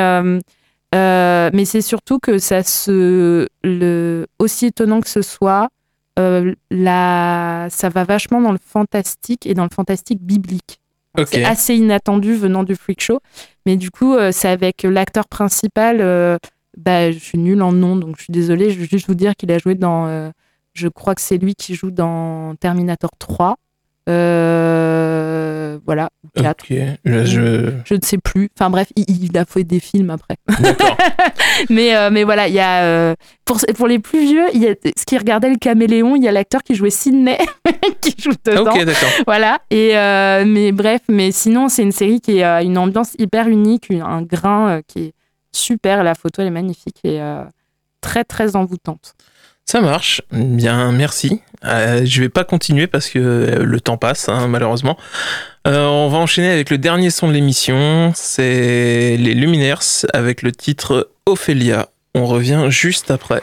[0.92, 5.70] mais c'est surtout que ça se le aussi étonnant que ce soit,
[6.18, 10.80] euh, la, ça va vachement dans le fantastique et dans le fantastique biblique.
[11.26, 13.20] C'est assez inattendu venant du freak show,
[13.64, 16.00] mais du coup euh, c'est avec l'acteur principal.
[16.02, 16.36] euh,
[16.76, 18.70] bah, je suis nulle en nom, donc je suis désolée.
[18.70, 20.30] Je veux juste vous dire qu'il a joué dans.
[20.74, 23.56] je crois que c'est lui qui joue dans Terminator 3.
[24.08, 26.64] Euh, voilà, ou 4.
[26.64, 26.76] Ok.
[27.04, 27.70] Là, je.
[27.84, 28.48] Je ne sais plus.
[28.56, 30.36] Enfin bref, il, il a fait des films après.
[31.70, 32.82] Mais, euh, mais voilà, il y a.
[32.84, 36.22] euh, pour, pour les plus vieux, il y a, ce qui regardait le caméléon, il
[36.22, 37.38] y a l'acteur qui jouait Sidney
[38.02, 38.70] qui joue dedans.
[38.72, 39.08] ok, d'accord.
[39.26, 39.60] Voilà.
[39.70, 39.92] Et
[40.44, 44.80] mais bref, mais sinon c'est une série qui a une ambiance hyper unique, un grain
[44.86, 45.12] qui est
[45.52, 46.04] super.
[46.04, 47.20] La photo elle est magnifique et
[48.00, 49.14] très très envoûtante.
[49.68, 50.22] Ça marche.
[50.30, 51.42] Bien, merci.
[51.64, 54.96] Euh, je vais pas continuer parce que euh, le temps passe, hein, malheureusement.
[55.66, 58.12] Euh, on va enchaîner avec le dernier son de l'émission.
[58.14, 61.88] C'est les Luminaires avec le titre Ophélia.
[62.14, 63.42] On revient juste après.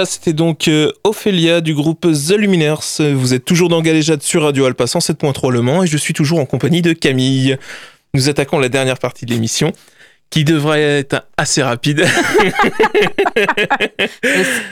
[0.00, 2.80] Voilà, c'était donc euh, Ophélia du groupe The Luminaires.
[3.00, 6.38] Vous êtes toujours dans Galéjade sur Radio Alpha 107.3 Le Mans et je suis toujours
[6.38, 7.58] en compagnie de Camille.
[8.14, 9.72] Nous attaquons la dernière partie de l'émission
[10.30, 12.06] qui devrait être assez rapide.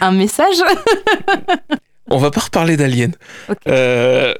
[0.00, 0.56] Un message
[2.10, 3.12] On va pas reparler d'Alien.
[3.68, 4.32] Euh,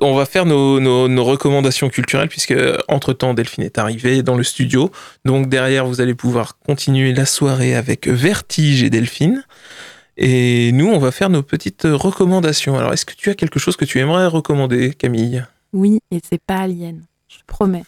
[0.00, 2.54] on va faire nos, nos- nos recommandations culturelles puisque
[2.86, 4.92] entre-temps Delphine est arrivée dans le studio.
[5.24, 9.42] Donc derrière vous allez pouvoir continuer la soirée avec Vertige et Delphine.
[10.22, 12.78] Et nous on va faire nos petites recommandations.
[12.78, 15.44] Alors est-ce que tu as quelque chose que tu aimerais recommander Camille?
[15.72, 17.84] Oui, et c'est pas Alien, je promets.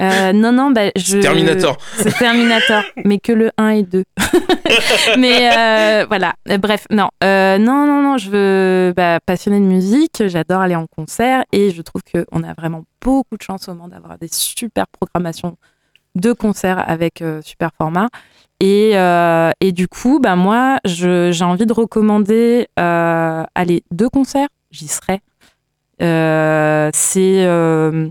[0.00, 1.18] Euh, non, non, bah, je.
[1.18, 1.76] Terminator.
[1.96, 4.04] C'est Terminator, mais que le 1 et 2.
[5.18, 7.08] mais euh, voilà, bref, non.
[7.24, 8.92] Euh, non, non, non, je veux.
[8.94, 13.36] Bah, passionnée de musique, j'adore aller en concert et je trouve qu'on a vraiment beaucoup
[13.36, 15.56] de chance au monde d'avoir des super programmations
[16.14, 18.08] de concerts avec euh, super format.
[18.60, 24.48] Et, euh, et du coup, bah, moi, j'ai envie de recommander euh, allez, deux concerts,
[24.70, 25.20] j'y serai.
[26.02, 27.44] Euh, c'est.
[27.46, 28.08] euh,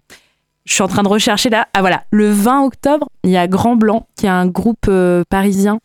[0.65, 1.67] je suis en train de rechercher là.
[1.73, 4.89] Ah voilà, le 20 octobre, il y a Grand Blanc, qui est un groupe
[5.29, 5.79] parisien.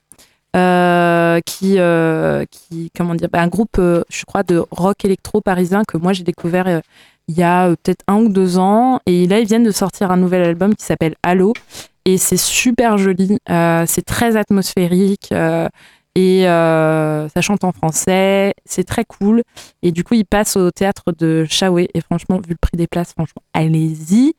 [1.46, 1.76] qui,
[2.96, 6.80] comment dire, bah, un groupe, je crois, de rock électro parisien que moi j'ai découvert
[7.28, 9.00] il y a peut-être un ou deux ans.
[9.06, 11.52] Et là, ils viennent de sortir un nouvel album qui s'appelle Halo.
[12.08, 15.28] Et c'est super joli, euh, c'est très atmosphérique.
[15.30, 15.68] euh,
[16.14, 19.42] et euh, ça chante en français, c'est très cool.
[19.82, 21.90] Et du coup, ils passent au théâtre de Chaoué.
[21.92, 24.32] Et franchement, vu le prix des places, franchement, allez-y.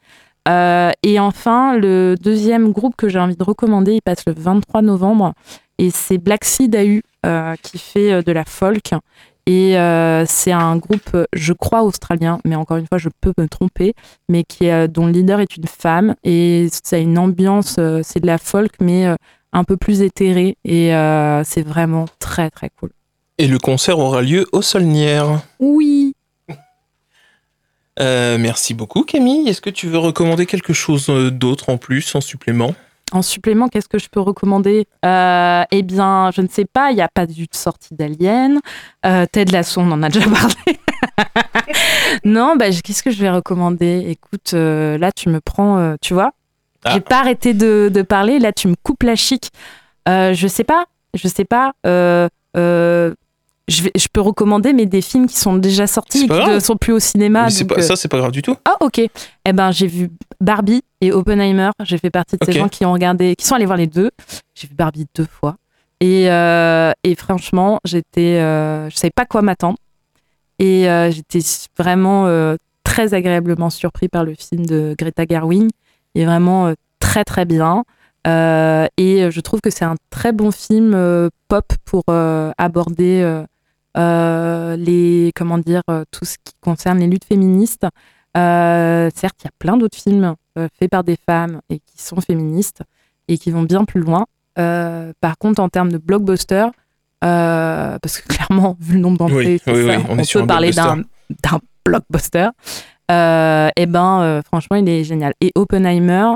[1.04, 5.34] Et enfin, le deuxième groupe que j'ai envie de recommander, il passe le 23 novembre.
[5.78, 7.02] Et c'est Black Seed AU
[7.62, 8.94] qui fait de la folk.
[9.50, 13.48] Et euh, c'est un groupe, je crois, australien, mais encore une fois, je peux me
[13.48, 13.96] tromper,
[14.30, 16.14] mais qui est, euh, dont le leader est une femme.
[16.24, 19.08] Et ça a une ambiance, euh, c'est de la folk, mais
[19.52, 20.56] un peu plus éthérée.
[20.66, 20.92] Et
[21.46, 22.92] c'est vraiment très, très cool.
[23.40, 25.42] Et le concert aura lieu au Solnière.
[25.60, 26.14] Oui.
[28.00, 29.50] Euh, merci beaucoup Camille.
[29.50, 32.76] Est-ce que tu veux recommander quelque chose d'autre en plus, en supplément?
[33.12, 34.88] En supplément, qu'est-ce que je peux recommander?
[35.06, 38.60] Euh, Eh bien, je ne sais pas, il n'y a pas du de sortie d'Alien.
[39.06, 40.80] Euh, Ted Lasso, on en a déjà parlé.
[42.24, 44.06] non, bah, qu'est-ce que je vais recommander?
[44.10, 46.32] Écoute, euh, là, tu me prends, tu vois,
[46.86, 46.92] Ah.
[46.94, 49.50] j'ai pas arrêté de, de parler, là, tu me coupes la chic.
[50.08, 50.86] Je sais pas,
[51.16, 51.74] je sais pas.
[51.86, 56.60] je, vais, je peux recommander, mais des films qui sont déjà sortis et qui ne
[56.60, 57.50] sont plus au cinéma.
[57.50, 58.56] Donc, pas, Ça, c'est pas grave du tout.
[58.66, 59.00] ah ok.
[59.00, 60.10] Eh ben j'ai vu
[60.42, 61.70] Barbie et Oppenheimer.
[61.84, 64.12] J'ai fait partie de ces gens qui ont regardé, qui sont allés voir les deux.
[64.56, 65.56] J'ai vu Barbie deux fois.
[66.02, 69.78] Et, euh, et franchement, j'étais, euh, je savais pas quoi m'attendre.
[70.58, 71.40] Et euh, j'étais
[71.78, 75.70] vraiment euh, très agréablement surpris par le film de Greta Gerwig.
[76.16, 77.84] Il est vraiment très très bien.
[78.26, 80.92] Et je trouve que c'est un très bon film
[81.48, 83.44] pop pour aborder
[83.96, 85.82] les comment dire
[86.12, 87.88] tout ce qui concerne les luttes féministes.
[88.36, 92.82] Certes, il y a plein d'autres films faits par des femmes et qui sont féministes
[93.28, 94.26] et qui vont bien plus loin.
[94.58, 96.68] Euh, par contre, en termes de blockbuster,
[97.24, 100.72] euh, parce que clairement, vu le nombre d'entrées, Oui, oui, oui, on on, peut parler
[100.72, 102.50] d'un blockbuster.
[103.12, 105.34] Euh, et ben, euh, franchement, il est génial.
[105.42, 106.34] Et Oppenheimer,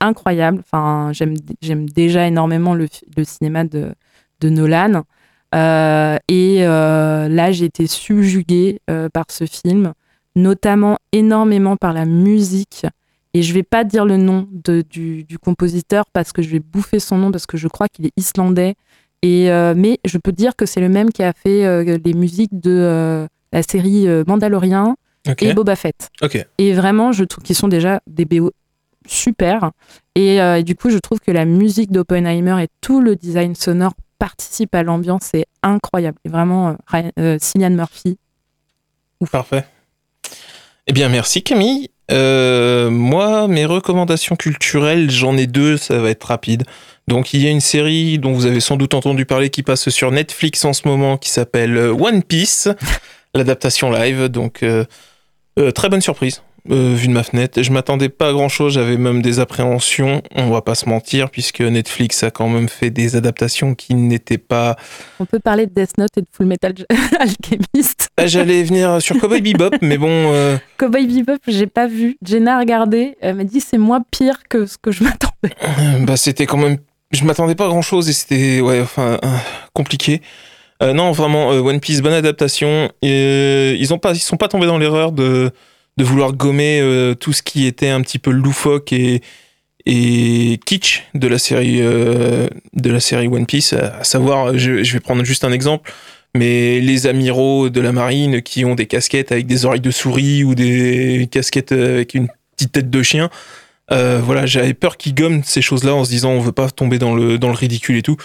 [0.00, 0.60] incroyable.
[0.60, 2.88] Enfin, j'aime j'aime déjà énormément le,
[3.24, 3.94] cinéma de,
[4.40, 5.02] de Nolan.
[5.54, 9.94] Euh, et euh, là, j'ai été subjuguée euh, par ce film,
[10.36, 12.86] notamment énormément par la musique.
[13.34, 16.60] Et je vais pas dire le nom de- du, du compositeur parce que je vais
[16.60, 18.74] bouffer son nom parce que je crois qu'il est islandais.
[19.22, 22.12] Et, euh, mais je peux dire que c'est le même qui a fait euh, les
[22.14, 24.96] musiques de euh, la série Mandalorian
[25.50, 26.10] et Boba Fett.
[26.58, 28.52] Et vraiment, je trouve qu'ils sont déjà des BO
[29.06, 29.70] super.
[30.14, 33.94] Et, et du coup, je trouve que la musique d'Oppenheimer et tout le design sonore
[34.18, 35.22] participent à l'ambiance.
[35.32, 36.18] C'est incroyable.
[36.24, 38.16] Et vraiment, Ryan- Cillian Murphy.
[39.30, 39.64] Parfait.
[40.86, 41.88] Eh bien, merci Camille.
[42.10, 46.64] Euh, moi, mes recommandations culturelles, j'en ai deux, ça va être rapide.
[47.08, 49.88] Donc, il y a une série dont vous avez sans doute entendu parler qui passe
[49.88, 52.68] sur Netflix en ce moment qui s'appelle euh, One Piece,
[53.34, 54.28] l'adaptation live.
[54.28, 54.84] Donc, euh,
[55.74, 56.42] très bonne surprise.
[56.70, 60.22] Euh, vu de ma fenêtre, je m'attendais pas à grand chose, j'avais même des appréhensions,
[60.34, 64.38] on va pas se mentir, puisque Netflix a quand même fait des adaptations qui n'étaient
[64.38, 64.76] pas
[65.20, 66.74] On peut parler de Death Note et de Full Metal
[67.18, 68.08] Alchemist.
[68.16, 72.16] Ah, J'allais venir sur Cowboy Bebop, mais bon, euh, Cowboy Bebop, j'ai pas vu.
[72.22, 73.16] Jenna a regardé.
[73.20, 75.54] Elle m'a dit c'est moins pire que ce que je m'attendais.
[76.00, 76.78] bah c'était quand même.
[77.12, 79.28] Je m'attendais pas à grand chose et c'était ouais, enfin euh,
[79.72, 80.20] compliqué.
[80.82, 82.90] Euh, non, vraiment euh, One Piece, bonne adaptation.
[83.02, 85.50] Et, euh, ils ont pas, ils sont pas tombés dans l'erreur de
[85.96, 89.20] de vouloir gommer euh, tout ce qui était un petit peu loufoque et
[90.66, 93.72] kitsch de la série euh, de la série One Piece.
[93.72, 95.92] À savoir, je, vais prendre juste un exemple.
[96.36, 100.42] Mais les amiraux de la marine qui ont des casquettes avec des oreilles de souris
[100.42, 102.26] ou des casquettes avec une
[102.56, 103.30] petite tête de chien,
[103.92, 106.98] euh, voilà, j'avais peur qu'ils gomment ces choses-là en se disant on veut pas tomber
[106.98, 108.16] dans le, dans le ridicule et tout.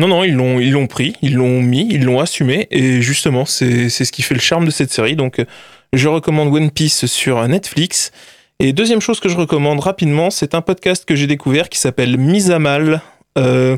[0.00, 3.44] Non, non, ils l'ont, ils l'ont pris, ils l'ont mis, ils l'ont assumé, et justement,
[3.44, 5.16] c'est, c'est ce qui fait le charme de cette série.
[5.16, 5.44] Donc, euh,
[5.92, 8.12] je recommande One Piece sur Netflix.
[8.60, 12.18] Et deuxième chose que je recommande rapidement, c'est un podcast que j'ai découvert qui s'appelle
[12.18, 13.02] Mise à Mal,
[13.38, 13.76] euh,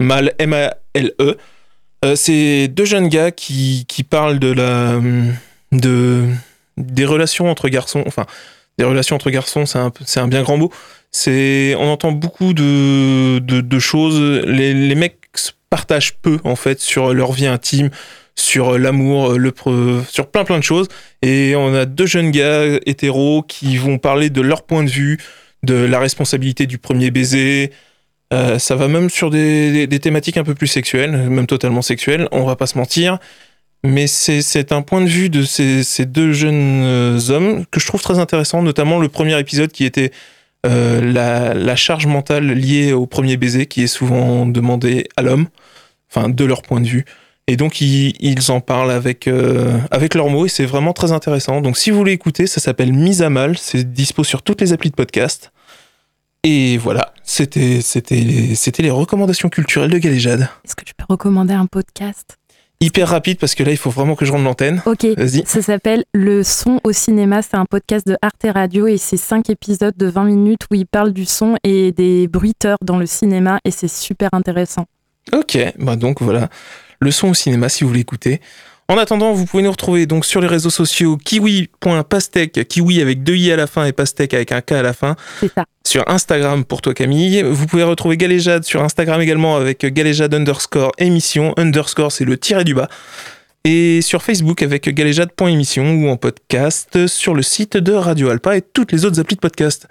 [0.00, 1.36] Mal M-A-L-E.
[2.04, 5.00] Euh, c'est deux jeunes gars qui, parlent de la,
[5.70, 6.26] de,
[6.78, 8.26] des relations entre garçons, enfin,
[8.78, 10.72] des relations entre garçons, c'est un, un bien grand mot.
[11.10, 14.18] C'est, on entend beaucoup de, de, de choses.
[14.46, 15.18] Les, les mecs
[15.68, 17.90] partagent peu en fait sur leur vie intime,
[18.36, 20.88] sur l'amour, le pre- sur plein plein de choses.
[21.22, 25.18] Et on a deux jeunes gars hétéros qui vont parler de leur point de vue,
[25.62, 27.72] de la responsabilité du premier baiser.
[28.32, 32.28] Euh, ça va même sur des, thématiques un peu plus sexuelles, même totalement sexuelles.
[32.32, 33.18] On va pas se mentir.
[33.84, 37.86] Mais c'est un point de vue de ces, ces deux jeunes euh, hommes que je
[37.86, 40.12] trouve très intéressant, notamment le premier épisode qui était
[40.64, 45.48] euh, la, la charge mentale liée au premier baiser, qui est souvent demandée à l'homme,
[46.08, 47.04] enfin de leur point de vue.
[47.48, 51.12] Et donc ils, ils en parlent avec, euh, avec leurs mots et c'est vraiment très
[51.12, 51.60] intéressant.
[51.60, 54.72] Donc si vous voulez écouter, ça s'appelle Mise à mal, c'est dispo sur toutes les
[54.72, 55.52] applis de podcast.
[56.44, 57.80] Et voilà, c'était
[58.10, 60.48] les, les recommandations culturelles de Galéjade.
[60.64, 62.36] Est-ce que tu peux recommander un podcast?
[62.80, 64.82] Hyper rapide parce que là il faut vraiment que je rende l'antenne.
[64.86, 65.04] Ok.
[65.16, 65.44] Vas-y.
[65.46, 67.42] Ça s'appelle Le son au cinéma.
[67.42, 70.86] C'est un podcast de Arte Radio et c'est cinq épisodes de 20 minutes où ils
[70.86, 74.86] parlent du son et des bruiteurs dans le cinéma et c'est super intéressant.
[75.32, 76.48] Ok, bah donc voilà,
[77.02, 78.40] le son au cinéma si vous voulez écouter.
[78.88, 83.36] En attendant, vous pouvez nous retrouver donc sur les réseaux sociaux kiwi.pastèque, kiwi avec deux
[83.36, 85.64] i à la fin et pastèque avec un k à la fin, C'est ça.
[85.86, 87.42] sur Instagram pour toi Camille.
[87.42, 92.64] Vous pouvez retrouver Galéjade sur Instagram également avec Galéjade underscore émission, underscore c'est le tiré
[92.64, 92.88] du bas.
[93.64, 98.62] Et sur Facebook avec galéjade.émission ou en podcast sur le site de Radio Alpa et
[98.62, 99.86] toutes les autres applis de podcast.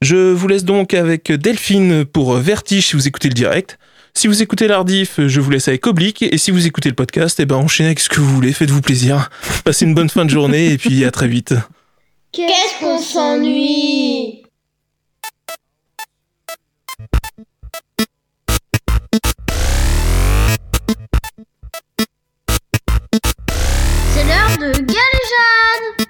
[0.00, 3.78] Je vous laisse donc avec Delphine pour Vertige si vous écoutez le direct.
[4.16, 6.22] Si vous écoutez l'Ardif, je vous laisse avec Oblique.
[6.22, 8.54] Et si vous écoutez le podcast, eh ben, enchaînez avec ce que vous voulez.
[8.54, 9.28] Faites-vous plaisir.
[9.62, 11.54] Passez une bonne fin de journée et puis à très vite.
[12.32, 14.42] Qu'est-ce qu'on s'ennuie?
[24.14, 26.08] C'est l'heure de Galéjade